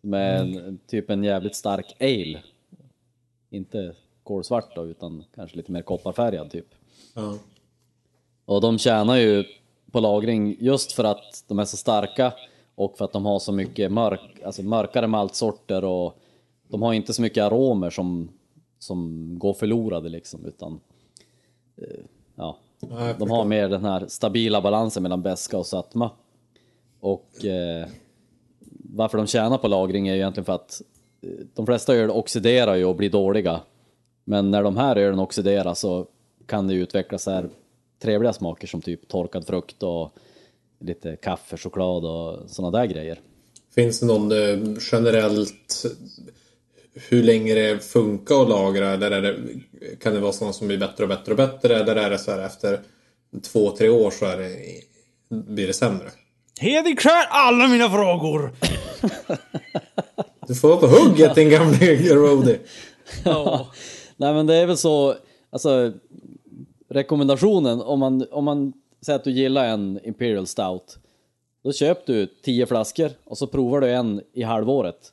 [0.00, 2.42] med en, typ en jävligt stark ale.
[3.50, 6.66] Inte kolsvart då, utan kanske lite mer kopparfärgad typ.
[7.14, 7.38] Ja.
[8.44, 9.44] Och de tjänar ju
[9.90, 12.32] på lagring just för att de är så starka
[12.74, 16.18] och för att de har så mycket mörk, alltså mörkare maltsorter och
[16.68, 18.28] de har inte så mycket aromer som,
[18.78, 20.80] som går förlorade liksom utan
[21.76, 22.58] eh, ja,
[23.18, 26.10] de har mer den här stabila balansen mellan beska och sötma.
[27.00, 27.86] Och eh,
[28.94, 30.82] varför de tjänar på lagring är ju egentligen för att
[31.54, 33.60] de flesta öl oxiderar ju och blir dåliga.
[34.24, 36.06] Men när de här ölen oxiderar så
[36.46, 37.48] kan det ju utvecklas så här
[38.02, 40.14] trevliga smaker som typ torkad frukt och
[40.80, 43.20] lite kaffe, choklad och sådana där grejer.
[43.74, 45.84] Finns det någon eh, generellt
[46.94, 49.36] hur länge det funkar att lagra eller är det,
[50.00, 52.30] kan det vara sådana som blir bättre och bättre och bättre eller är det så
[52.30, 52.80] här efter
[53.52, 54.56] två, tre år så är det,
[55.28, 56.10] blir det sämre?
[56.60, 58.52] Hedik skär alla mina frågor!
[60.50, 61.76] Du får vara på hugget din gamla
[62.14, 62.58] roadie.
[63.24, 63.68] Ja.
[64.16, 65.14] Nej men det är väl så,
[65.50, 65.92] alltså
[66.88, 68.72] rekommendationen om man, om man
[69.02, 70.98] säger att du gillar en Imperial Stout
[71.64, 75.12] då köper du 10 flaskor och så provar du en i halvåret.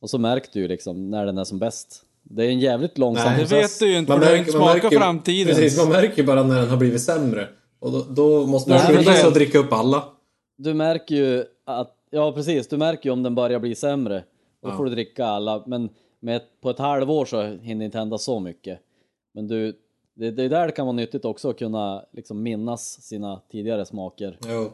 [0.00, 2.02] Och så märker du liksom när den är som bäst.
[2.22, 3.72] Det är en jävligt långsam Nej, Det process.
[3.82, 5.54] vet du ju inte, du har inte smakat framtiden.
[5.54, 7.48] Precis, man märker bara när den har blivit sämre.
[7.78, 10.04] Och då, då måste man skynda sig det- att dricka upp alla.
[10.56, 14.24] Du märker ju att, ja precis, du märker ju om den börjar bli sämre.
[14.62, 15.88] Då får du dricka alla, men
[16.20, 18.78] med ett, på ett halvår så hinner det inte hända så mycket.
[19.34, 19.78] Men du,
[20.14, 23.86] det, det är där det kan vara nyttigt också att kunna liksom minnas sina tidigare
[23.86, 24.38] smaker.
[24.48, 24.72] Jo.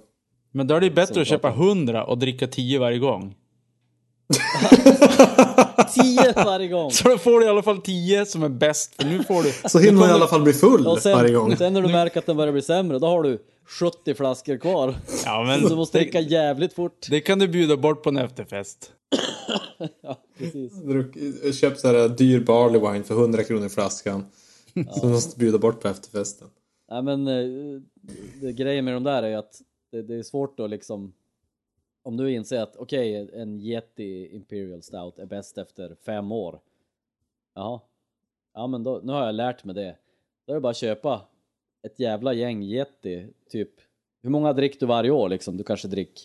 [0.53, 3.35] Men då är det bättre Så att köpa 100 och dricka 10 varje gång.
[5.95, 6.91] Tio varje gång!
[6.91, 8.95] Så då får du i alla fall 10 som är bäst.
[9.03, 9.53] För nu får du...
[9.69, 11.49] Så hinner man i alla fall bli full Och varje gång.
[11.49, 14.57] sen, sen när du märker att den börjar bli sämre, då har du 70 flaskor
[14.57, 14.95] kvar.
[15.25, 17.07] Ja, Så du men måste dricka det, jävligt fort.
[17.11, 18.93] det kan du bjuda bort på en efterfest.
[20.01, 20.73] Ja, precis.
[20.73, 24.25] Druck- Köp så här dyr barley wine för 100 kronor flaskan.
[25.01, 26.49] Som måste bjuda bort på efterfesten.
[26.91, 27.81] Nej men eh,
[28.41, 29.63] det, grejen med de där är ju att
[29.93, 31.13] det, det är svårt att liksom
[32.03, 36.61] om du inser att okej, en Yeti Imperial Stout är bäst efter fem år.
[37.55, 37.81] Jaha.
[38.55, 39.97] Ja men då, nu har jag lärt mig det.
[40.47, 41.21] Då är det bara att köpa
[41.87, 43.71] ett jävla gäng Yeti, typ
[44.23, 45.57] Hur många dricker du varje år liksom?
[45.57, 46.23] Du kanske dricker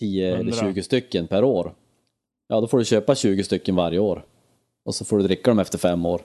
[0.00, 0.56] 10 eller Hundra.
[0.72, 1.74] 20 stycken per år.
[2.48, 4.26] Ja, då får du köpa 20 stycken varje år.
[4.84, 6.22] Och så får du dricka dem efter fem år.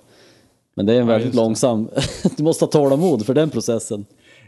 [0.76, 1.90] Men det är en Ja, väldigt långsam...
[2.38, 4.06] du måste ha tålamod för den processen.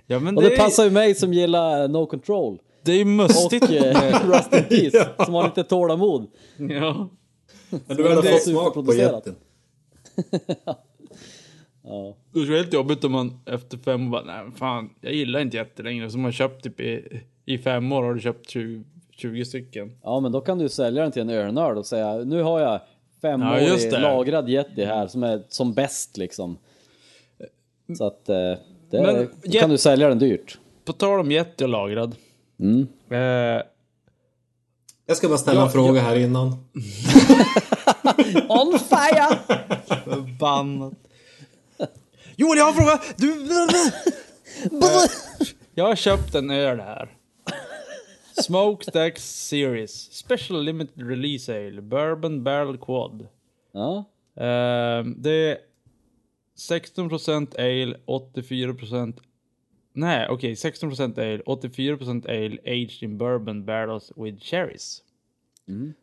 [0.07, 2.59] Ja, men Och det, det passar ju mig som gillar No Control.
[2.83, 3.63] det är ju mustigt.
[3.63, 6.27] Och eh, Rust in Peace, som har lite tålamod.
[6.57, 7.09] ja.
[7.69, 9.35] Men du har ändå det är fått smak på jätten.
[11.83, 12.15] Ja.
[12.33, 15.57] Det är helt jobbigt om man efter fem år bara, nej fan, jag gillar inte
[15.57, 16.11] jätte längre.
[16.11, 19.97] Så man köpt typ i, i fem år har du köpt 20, 20 stycken.
[20.03, 22.71] ja, men då kan du sälja den till en ölnörd och säga nu har jag
[23.21, 23.99] Ja, femårig just det.
[23.99, 26.57] lagrad Yeti här som är som bäst liksom.
[27.97, 28.57] Så att eh, det
[29.01, 30.57] Men då Jet- kan du sälja den dyrt.
[30.85, 32.15] På tal om jätte och lagrad.
[32.59, 32.87] Mm.
[33.09, 33.61] Eh,
[35.05, 36.47] Jag ska bara ställa Ja, en fråga här innan.
[38.49, 39.39] On fire!
[40.03, 40.93] Förbannat.
[42.39, 43.01] Joel, jag har en fråga!
[43.17, 43.47] Du...
[45.75, 47.17] jag har köpt en öl här.
[48.41, 50.11] Smokestacks Series.
[50.11, 51.81] Special Limited Release Ale.
[51.81, 53.27] Bourbon Barrel Quad.
[53.71, 55.57] Ja, Eh, det är
[56.57, 59.19] 16% ale, 84%
[59.93, 65.03] Nej, okej, 16% ale, 84% ale aged in bourbon barrels with cherries.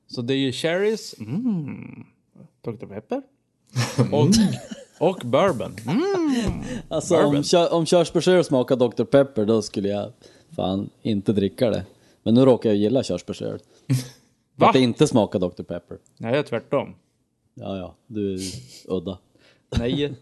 [0.07, 2.07] Så det är ju cherries, mm,
[2.62, 2.87] Dr.
[2.87, 3.22] Pepper
[4.12, 4.28] och,
[4.99, 5.76] och bourbon.
[5.86, 6.62] Mm.
[6.88, 7.42] alltså om, Bourbon.
[7.42, 10.12] kö- om körsbärsöl smakar Dr Pepper då skulle jag
[10.57, 11.86] fan inte dricka det.
[12.22, 13.59] Men nu råkar jag gilla körsbärsöl.
[14.55, 14.66] Va?
[14.66, 15.99] Att det inte smakar Dr Pepper.
[16.16, 16.94] Nej, tvärtom.
[17.55, 18.40] Ja, ja, du är
[18.88, 19.18] udda.
[19.78, 20.14] Nej,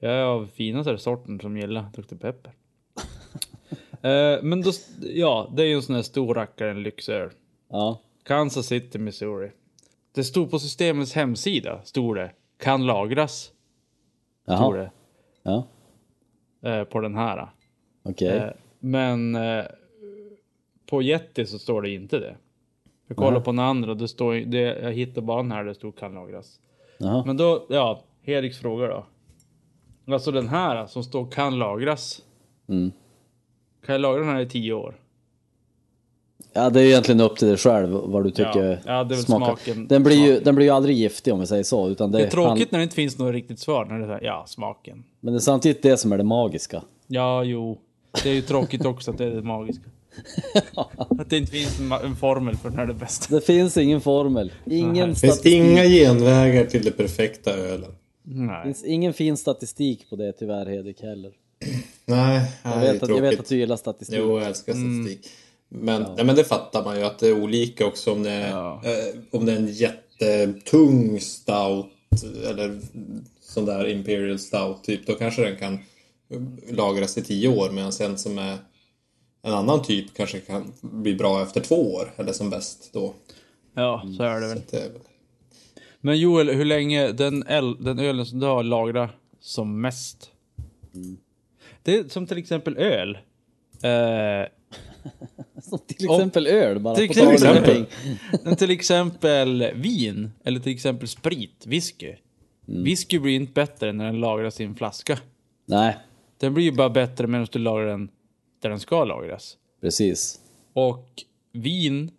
[0.00, 2.14] jag är av finaste sorten som gillar Dr.
[2.14, 2.52] Pepper.
[4.02, 7.30] Eh, men då, ja, det är ju en sån här stor rackare, en lyxöl.
[7.70, 9.50] Ja, Kansas City, Missouri.
[10.14, 13.50] Det stod på systemets hemsida, stod det, kan lagras,
[14.58, 14.76] jaha.
[14.76, 14.90] det,
[15.42, 15.64] Ja,
[16.70, 17.48] eh, på den här.
[18.02, 18.28] okej.
[18.36, 19.64] Eh, men eh,
[20.90, 22.36] på Yeti så står det inte det.
[23.06, 25.96] Jag kollar på den andra, det står, det, jag hittade bara den här, det stod
[25.98, 26.60] kan lagras.
[26.98, 27.22] Jaha.
[27.26, 29.06] Men då, ja, Heriks fråga då.
[30.12, 32.22] Alltså den här som står kan lagras.
[32.68, 32.92] Mm.
[33.86, 34.94] Kan jag lagra den här i tio år?
[36.52, 39.14] Ja, det är ju egentligen upp till dig själv vad du tycker Ja, ja, det
[39.14, 39.46] är smakar.
[39.46, 41.88] smaken- Den blir, ju, den blir ju aldrig giftig om vi säger så.
[41.88, 43.84] Utan det, Det är tråkigt han- när det inte finns något riktigt svar.
[43.84, 45.04] När det är så här, ja, smaken.
[45.20, 46.82] Men det är samtidigt det som är det magiska.
[47.06, 47.78] Ja, jo.
[48.22, 49.82] Det är ju tråkigt också att det är det magiska.
[50.96, 53.28] Att det inte finns en, formel för när det är bäst.
[53.30, 54.52] Det finns ingen formel.
[54.66, 57.90] Ingen Det finns inga genvägar till det perfekta ölen.
[58.22, 58.62] Det Nej.
[58.64, 61.32] finns ingen fin statistik på det tyvärr Hedvig heller.
[62.06, 64.18] Nej, Jag vet, det att, jag vet att du gillar statistik.
[64.18, 65.32] Jo, jag älskar statistik.
[65.74, 68.50] Men, nej, men det fattar man ju att det är olika också om det är,
[68.50, 68.80] Ja.
[68.84, 71.86] eh, om det är en jättetung stout
[72.50, 72.80] eller
[73.40, 75.06] sån där Imperial stout typ.
[75.06, 75.78] Då kanske den kan
[76.70, 78.58] lagras i tio år medan en som är
[79.42, 83.14] en annan typ kanske kan bli bra efter två år eller som bäst då.
[83.74, 84.60] Ja, så är det väl.
[84.70, 85.00] Det är väl-
[86.00, 89.10] Men Joel, hur länge den, el, den ölen som du har lagrat
[89.40, 90.30] som mest?
[91.82, 93.18] Det är som till exempel öl.
[93.82, 94.48] Eh,
[95.70, 96.94] Som till exempel öl bara.
[96.94, 97.86] till om exempel.
[98.58, 102.12] till exempel vin, eller till exempel sprit, whisky.
[102.66, 105.18] Whisky blir inte bättre när den lagras i en flaska.
[105.66, 105.96] Nej,
[106.40, 108.08] Den blir ju bara bättre medan du lagrar den
[108.62, 109.56] där den ska lagras.
[109.80, 110.40] precis.
[110.74, 111.08] Och
[111.52, 112.10] vin,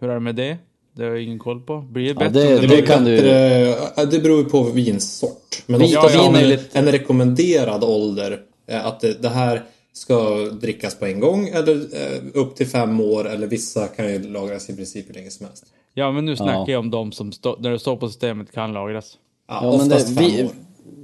[0.00, 0.56] hur är det med det?
[0.94, 1.80] Det har jag ingen koll på.
[1.80, 4.38] Blir det Ja, bättre det- om Det, det det kan du- bättre, ja, det beror
[4.38, 5.62] ju på vinsort.
[5.66, 8.40] Men Vin- ja, har vin är lite- en rekommenderad ålder.
[8.68, 9.62] Att det, det här
[9.92, 14.18] ska drickas på en gång eller eh, upp till fem år eller vissa kan ju
[14.22, 15.64] lagras i princip hur länge som helst.
[15.94, 16.64] Ja, men nu snackar Ja.
[16.68, 19.18] jag om de som står, där det står på systemet kan lagras.
[19.48, 20.50] Ja, Ja, men det, fem vi, år.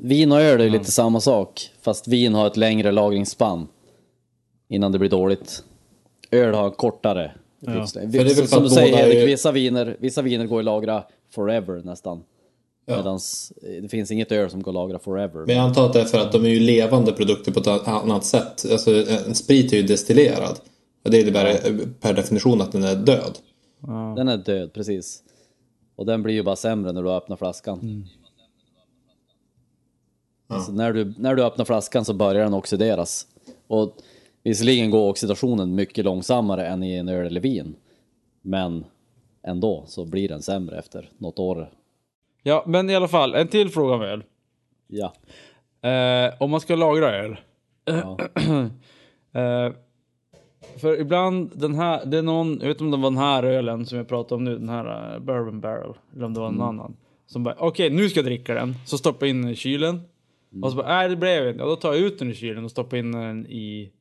[0.03, 1.71] vin och öl är ju lite samma sak.
[1.83, 3.67] Fast vin har ett längre lagringsspann.
[4.69, 5.63] Innan det blir dåligt.
[6.31, 7.33] Öl har kortare.
[7.61, 8.13] livslängd.
[8.15, 10.65] För det är väl för Som du säger Erik, vissa viner, vissa viner går att
[10.65, 11.03] lagra
[11.35, 12.23] forever nästan.
[12.89, 12.97] Ja.
[12.97, 15.47] Medans eh, det finns inget öl som går att lagra forever.
[15.47, 17.89] Men jag antar att det är för att de är ju levande produkter på ett
[17.89, 18.65] annat sätt.
[18.73, 18.91] Alltså
[19.27, 20.61] en sprit är ju destillerad.
[21.05, 23.39] Och det innebär eh, per definition att den är död.
[24.17, 25.23] Den är död, precis.
[25.97, 28.09] Och den blir ju bara sämre när du öppnar flaskan.
[30.47, 33.27] Alltså när, du, när du öppnar flaskan så börjar den oxideras.
[33.67, 33.97] Och
[34.43, 37.75] visserligen går oxidationen mycket långsammare än i en öl eller vin.
[38.43, 38.85] Men
[39.43, 41.71] ändå så blir den sämre efter något år.
[42.49, 44.25] Ja, men i alla fall, en till fråga om öl.
[44.87, 45.13] Ja.
[45.91, 47.37] Eh, om man ska lagra öl.
[47.85, 48.19] ja.
[49.33, 49.73] Eh,
[50.81, 53.43] för ibland, den här, det är någon, jag vet inte om det var den här
[53.43, 56.51] ölen som jag pratade om nu, den här uh, Bourbon Barrel, eller om det var
[56.51, 56.97] någon annan.
[57.27, 60.01] Som bara, okej nu ska jag dricka den, så stoppar jag in den i kylen.
[60.63, 62.65] Och så bara, nej det blev inte, ja, då tar jag ut den i kylen
[62.65, 63.93] och stoppar in den i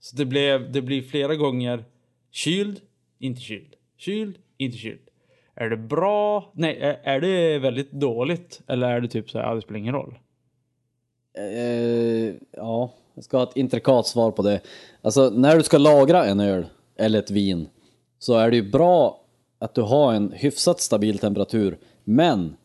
[0.00, 1.84] Så det, blev, det blir flera gånger
[2.30, 2.80] kyld,
[3.18, 3.74] inte kyld.
[3.96, 5.08] Kyld, inte kyld.
[5.62, 6.52] Är det bra?
[6.54, 8.60] Nej, är, är det väldigt dåligt?
[8.66, 10.18] Eller är det typ så här, ja, det spelar ingen roll?
[11.38, 14.60] Eh, ja, jag ska ha ett intrikat svar på det.
[15.02, 17.68] Alltså, när du ska lagra en öl eller ett vin
[18.18, 19.20] så är det ju bra
[19.58, 21.78] att du har en hyfsat stabil temperatur.
[22.04, 22.56] Men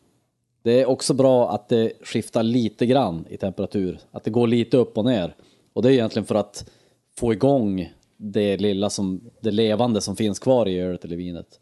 [0.62, 3.98] det är också bra att det skiftar lite grann i temperatur.
[4.10, 5.34] Att det går lite upp och ner.
[5.72, 6.70] Och det är egentligen för att
[7.18, 11.60] få igång det lilla som, det levande som finns kvar i ölet eller vinet.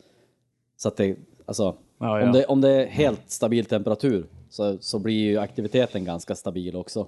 [0.76, 1.16] Så att det,
[1.46, 2.26] alltså, Ja, ja.
[2.26, 6.76] Om, det, om det är helt stabil temperatur så, så blir ju aktiviteten ganska stabil
[6.76, 7.06] också.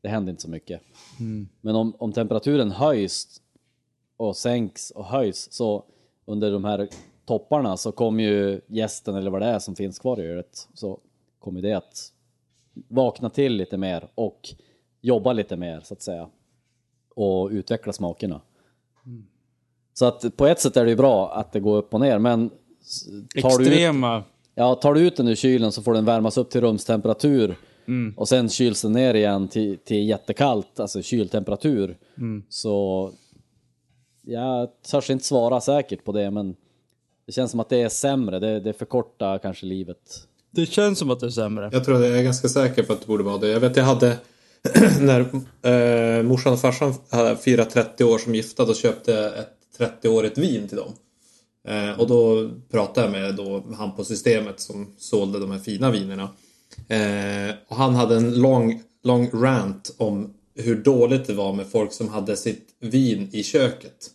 [0.00, 0.80] Det händer inte så mycket.
[1.60, 3.42] Men om, om temperaturen höjs
[4.16, 5.84] och sänks och höjs så
[6.24, 6.88] under de här
[7.24, 11.00] topparna så kommer ju gästen eller vad det är som finns kvar i ölet så
[11.38, 12.12] kommer det att
[12.88, 14.48] vakna till lite mer och
[15.00, 16.28] jobba lite mer så att säga.
[17.14, 18.40] Och utveckla smakerna.
[19.94, 22.18] Så att på ett sätt är det ju bra att det går upp och ner
[22.18, 22.50] men
[23.42, 24.22] tar du, ut, Extrema.
[24.54, 27.56] ja, tar du ut den ur kylen så får den värmas upp till rumstemperatur
[28.16, 31.96] och sen kyls den ner igen till, till jättekallt, alltså kyltemperatur.
[32.48, 33.12] Så
[34.22, 36.56] jag törs inte svara säkert på det men
[37.26, 39.98] det känns som att det är sämre, det, det förkortar kanske livet.
[40.50, 41.70] Det känns som att det är sämre.
[41.72, 43.48] Jag tror att jag är ganska säker på att det borde vara det.
[43.48, 44.16] Jag vet jag hade
[45.00, 45.20] när
[45.62, 50.40] eh, morsan och farsan hade firat 30 år som gifta då köpte jag ett 30-årigt
[50.40, 50.92] vin till dem.
[51.66, 55.90] Eh, och då pratade jag med då han på systemet som sålde de här fina
[55.90, 56.28] vinerna.
[56.88, 61.92] Eh, och han hade en lång, lång rant om hur dåligt det var med folk
[61.92, 64.10] som hade sitt vin i köket.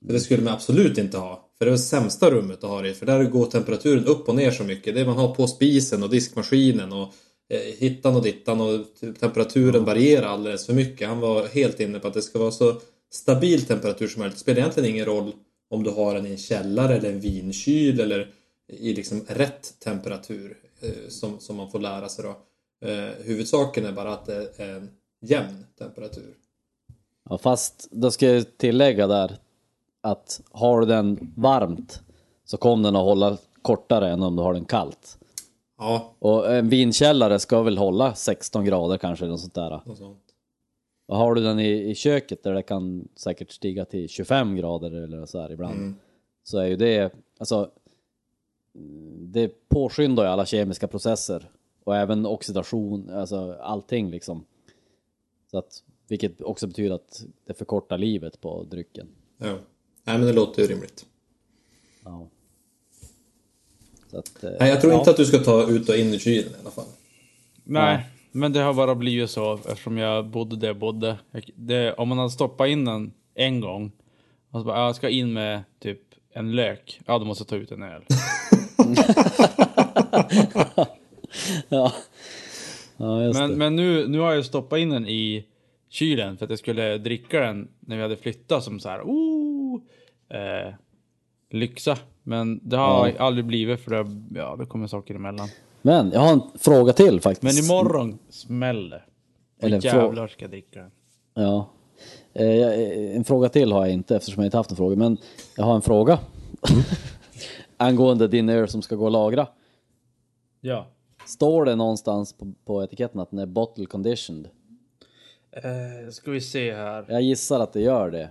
[0.00, 1.46] Det skulle man absolut inte ha.
[1.58, 2.94] För det är det sämsta rummet att ha det i.
[2.94, 4.94] För där går temperaturen upp och ner så mycket.
[4.94, 7.14] Det man har på spisen och diskmaskinen och
[7.48, 8.86] eh, hittan och dittan och
[9.20, 11.08] temperaturen varierar alldeles för mycket.
[11.08, 12.80] Han var helt inne på att det ska vara så
[13.12, 14.36] stabil temperatur som möjligt.
[14.36, 15.32] Det spelar egentligen ingen roll
[15.70, 18.32] om du har den i en källare eller en vinkyl eller
[18.66, 22.36] i liksom rätt temperatur eh, som, som man får lära sig då.
[22.88, 24.90] Eh, huvudsaken är bara att det är en
[25.20, 26.34] jämn temperatur.
[27.28, 29.36] Ja, fast då ska jag tillägga där
[30.00, 32.00] att har du den varmt
[32.44, 35.18] så kommer den att hålla kortare än om du har den kallt.
[35.78, 39.80] Ja, Och en vinkällare ska väl hålla 16 grader kanske eller sånt där.
[39.84, 40.22] något sånt.
[41.10, 44.92] Och har du den i, i köket där det kan säkert stiga till 25 grader
[44.92, 45.94] eller så här ibland.
[46.42, 47.70] Så är ju det, alltså
[49.18, 51.50] det påskyndar ju alla kemiska processer
[51.84, 54.44] och även oxidation, alltså allting liksom.
[55.50, 59.08] Så att, vilket också betyder att det förkortar livet på drycken.
[59.38, 59.58] Ja.
[60.04, 61.06] Nej men det låter ju rimligt.
[62.04, 62.28] Ja.
[64.10, 64.98] Så att, eh, Nej, jag tror ja.
[64.98, 66.88] inte att du ska ta ut och in i kylen i alla fall.
[67.64, 71.16] Nej, men det har bara blivit så eftersom jag bodde där jag bodde.
[71.54, 73.92] Det, om man hade stoppat in den en gång
[74.50, 76.00] och så bara, "Ja, jag ska in med typ
[76.32, 77.00] en lök.
[77.06, 78.02] Ja, då måste jag ta ut en öl.
[81.68, 81.92] Ja,
[82.96, 83.56] ja just Men, det.
[83.56, 85.44] men nu, nu har jag stoppat in den i
[85.88, 89.80] kylen för att jag skulle dricka den när vi hade flyttat som så här, oh,
[90.30, 90.74] eh,
[91.50, 91.98] lyxa.
[92.22, 93.14] Men det har Ja.
[93.18, 94.06] aldrig blivit för det,
[94.40, 95.48] ja, det kommer saker emellan.
[95.82, 97.70] Men jag har en fråga till faktiskt.
[97.70, 99.06] Men imorgon smäller
[99.60, 99.66] det.
[99.66, 100.90] Eller jävlar ska dricka den.
[101.34, 101.70] Ja.
[102.32, 105.16] Eh, jag- En fråga till har jag inte eftersom jag inte haft en fråga, men
[105.56, 106.18] jag har en fråga.
[107.76, 109.46] Angående din öl som ska gå att lagra.
[110.60, 110.86] Ja.
[111.26, 114.48] Står det någonstans på, på etiketten att den är bottle conditioned?
[115.52, 117.04] Eh, ska vi se här.
[117.08, 118.30] Jag gissar att det gör det.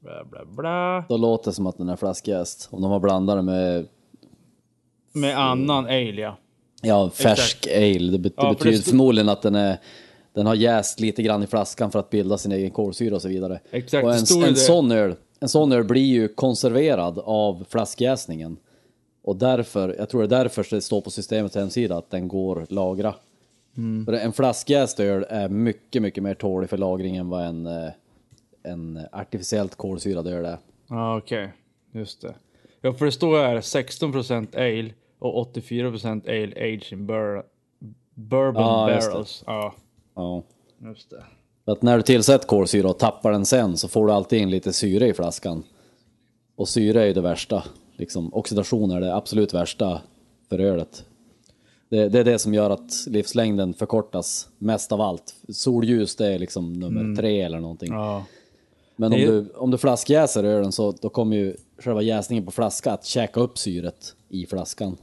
[0.00, 1.04] Bla, bla, bla.
[1.08, 2.68] Då låter det som att den är flaskjäst.
[2.70, 3.86] Om de har blandat den med
[5.12, 6.36] Med annan ale, ja.
[6.82, 8.10] Ja, färsk ale.
[8.10, 9.78] Det, be- det Ja, det betyder stod- förmodligen att den, är,
[10.32, 13.28] den har jäst lite grann i flaskan för att bilda sin egen kolsyra och så
[13.28, 13.60] vidare.
[13.70, 14.60] Exakt, och det en, en, det.
[14.60, 18.56] sån öl, en sån öl blir ju konserverad av flaskjäsningen.
[19.22, 22.66] Och därför, jag tror det är därför det står på systemets hemsida att den går
[22.68, 23.14] lagra.
[23.76, 24.04] Mm.
[24.04, 27.90] För en flaskjäst öl är mycket, mycket mer tålig för lagring än vad en, eh,
[28.62, 30.58] en artificiellt kolsyrad öl är.
[30.88, 31.52] Ja, okej.
[31.92, 32.34] Just det.
[32.80, 37.42] Ja, för det står här 16% ale och 84% ale aged in bur
[38.14, 38.94] bourbon det.
[38.96, 39.42] barrels.
[39.46, 39.74] Ja,
[40.14, 40.42] Ja.
[40.78, 41.24] just det.
[41.64, 44.50] För att när du tillsätter kolsyra och tappar den sen så får du alltid in
[44.50, 45.62] lite syre i flaskan.
[46.56, 47.64] Och syre är ju det värsta.
[47.96, 50.00] Liksom, oxidation är det absolut värsta
[50.48, 51.04] för ölet.
[51.88, 55.34] Det, det är det som gör att livslängden förkortas mest av allt.
[55.48, 57.92] Solljus det är liksom nummer tre eller någonting.
[57.92, 58.24] Ja.
[58.96, 62.50] Men om är- du, om du flaskjäser ölen så då kommer ju själva jäsningen på
[62.50, 64.96] flaska att käka upp syret i flaskan.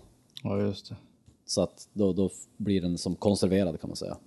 [0.44, 0.96] Ja, just det.
[1.46, 4.18] Så att då, då blir den som konserverad kan man säga.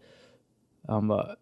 [0.89, 1.37] Han bara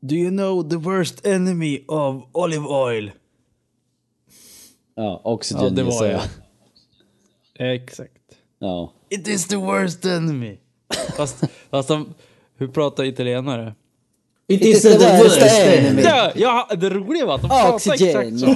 [0.00, 3.10] Do you know the worst enemy of olive oil?
[4.94, 6.20] Ja, oxygen Ja, det var jag.
[7.54, 8.38] Exakt.
[8.58, 8.92] Ja.
[9.08, 10.58] It is the worst enemy.
[11.16, 12.14] Fast, fast de,
[12.58, 13.74] hur pratar italienare?
[14.48, 16.02] It is the worst enemy.
[16.02, 18.46] Ja, ja, det roliga var att de pratade exakt så.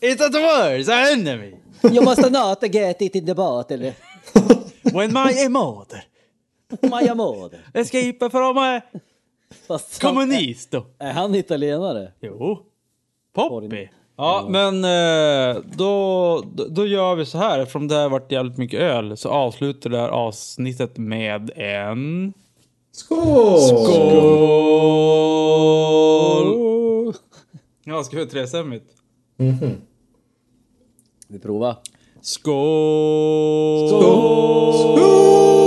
[0.00, 1.54] It's the worst enemy.
[1.82, 3.94] You must not get it in the bottle.
[4.82, 6.04] When my mother
[6.80, 7.58] My amore.
[7.74, 8.80] escape from a
[9.68, 10.84] Fast communisto.
[10.98, 12.12] Är han italienare?
[12.20, 12.62] Jo.
[13.34, 13.88] Poppy.
[14.16, 17.58] Ja, men eh, då, då, gör vi så här.
[17.58, 22.32] Eftersom det har varit jävligt mycket öl så avslutar det här avsnittet med en...
[22.92, 23.60] Skål!
[23.60, 23.92] Skål!
[27.84, 28.86] Ja, ska vi ha trestämmigt?
[31.28, 31.76] Vi provar.
[32.20, 33.88] Skål!
[33.88, 35.00] Skål!
[35.00, 35.61] Ja.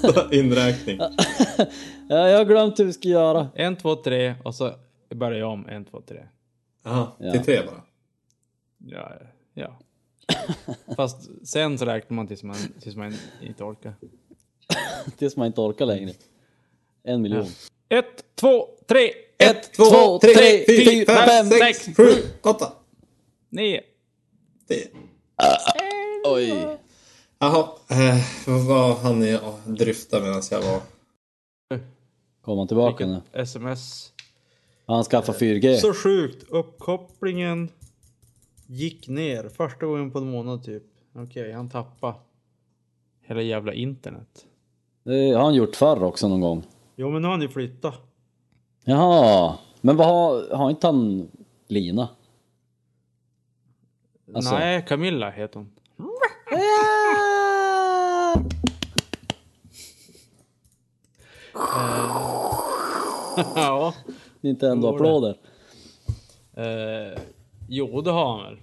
[0.00, 0.98] Sämsta inräkning.
[2.08, 3.48] Ja, jag har glömt hur vi ska göra.
[3.54, 4.72] En, två, tre och så
[5.14, 5.66] börjar jag om.
[5.68, 6.22] En, två, tre.
[6.84, 7.32] Jaha, Ja.
[7.32, 7.82] till tre bara.
[8.78, 9.12] Ja,
[9.54, 9.78] ja.
[10.96, 13.94] Fast sen så räknar man tills man, tills man inte orkar.
[15.18, 16.12] Tills man inte orkar längre.
[17.04, 17.46] En miljon.
[17.88, 22.08] Ett, två, tre, Ett, två, tre, fyra, fem, sex, sju,
[22.42, 22.72] åtta.
[23.48, 23.80] nio.
[24.68, 24.86] tio.
[26.24, 26.78] Oj.
[27.38, 28.24] Jaha, eh,
[28.66, 30.80] vad han i ja, dryfta medan jag var...
[32.42, 33.22] Kommer han tillbaka nu?
[33.32, 34.12] Sms.
[34.86, 35.76] Han skaffar 4G.
[35.76, 36.50] Så sjukt.
[36.50, 37.68] Uppkopplingen
[38.66, 40.82] gick ner första gången på en månad typ.
[41.14, 42.14] Okej, han tappade
[43.20, 44.46] hela jävla internet.
[45.02, 46.62] Det har han gjort förr också någon gång.
[46.96, 47.94] Jo, men nu har han ju flyttat.
[48.84, 49.58] Jaha.
[49.80, 51.28] Men vad har, har inte han
[51.68, 52.08] Lina?
[54.34, 55.70] Alltså- Nej, Camilla heter hon.
[63.54, 63.94] ja.
[64.40, 65.36] Nintendo-applåder.
[66.54, 67.20] Eh,
[67.68, 68.58] jo, det har han väl.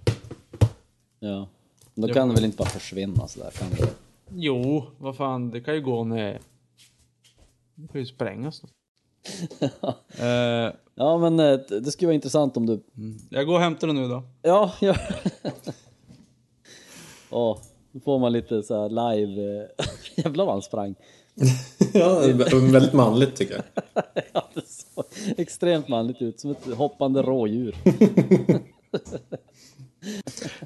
[1.20, 1.48] Ja.
[1.94, 3.50] Då kan det väl inte bara försvinna sådär?
[3.50, 3.88] Kan det?
[4.34, 6.40] Jo, vad fan, det kan ju gå när...
[7.74, 8.62] Det kan ju sprängas
[10.18, 12.84] eh, Ja men eh, det skulle vara intressant om du...
[13.30, 14.22] jag går och hämtar den nu då.
[14.42, 14.96] Ja, ja.
[17.30, 17.58] Åh,
[17.94, 19.60] då får man lite så här live...
[19.78, 19.86] eh,
[20.24, 20.94] Jävlar vad han sprang.
[21.92, 24.04] Ja, det är väldigt manligt tycker jag.
[24.32, 25.04] Ja, det såg
[25.36, 27.76] extremt manligt ut, som ett hoppande rådjur.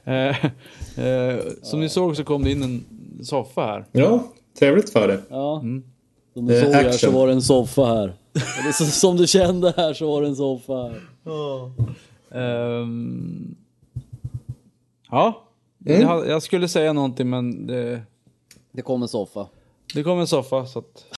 [0.05, 0.45] Eh,
[1.05, 2.85] eh, som ni såg så kom det in en
[3.25, 3.85] soffa här.
[3.93, 4.23] Ja,
[4.59, 5.19] trevligt för dig.
[5.31, 5.61] Ja.
[6.35, 8.17] Som Det du såg här så var det en soffa här.
[8.33, 11.01] Det är så, som du kände här så var det en soffa här.
[12.31, 13.57] Ehm,
[15.11, 15.48] ja,
[15.87, 16.01] Mm.
[16.03, 18.03] jag, jag skulle säga någonting men det,
[18.73, 19.47] Det kom en soffa.
[19.95, 21.05] det kom en soffa så att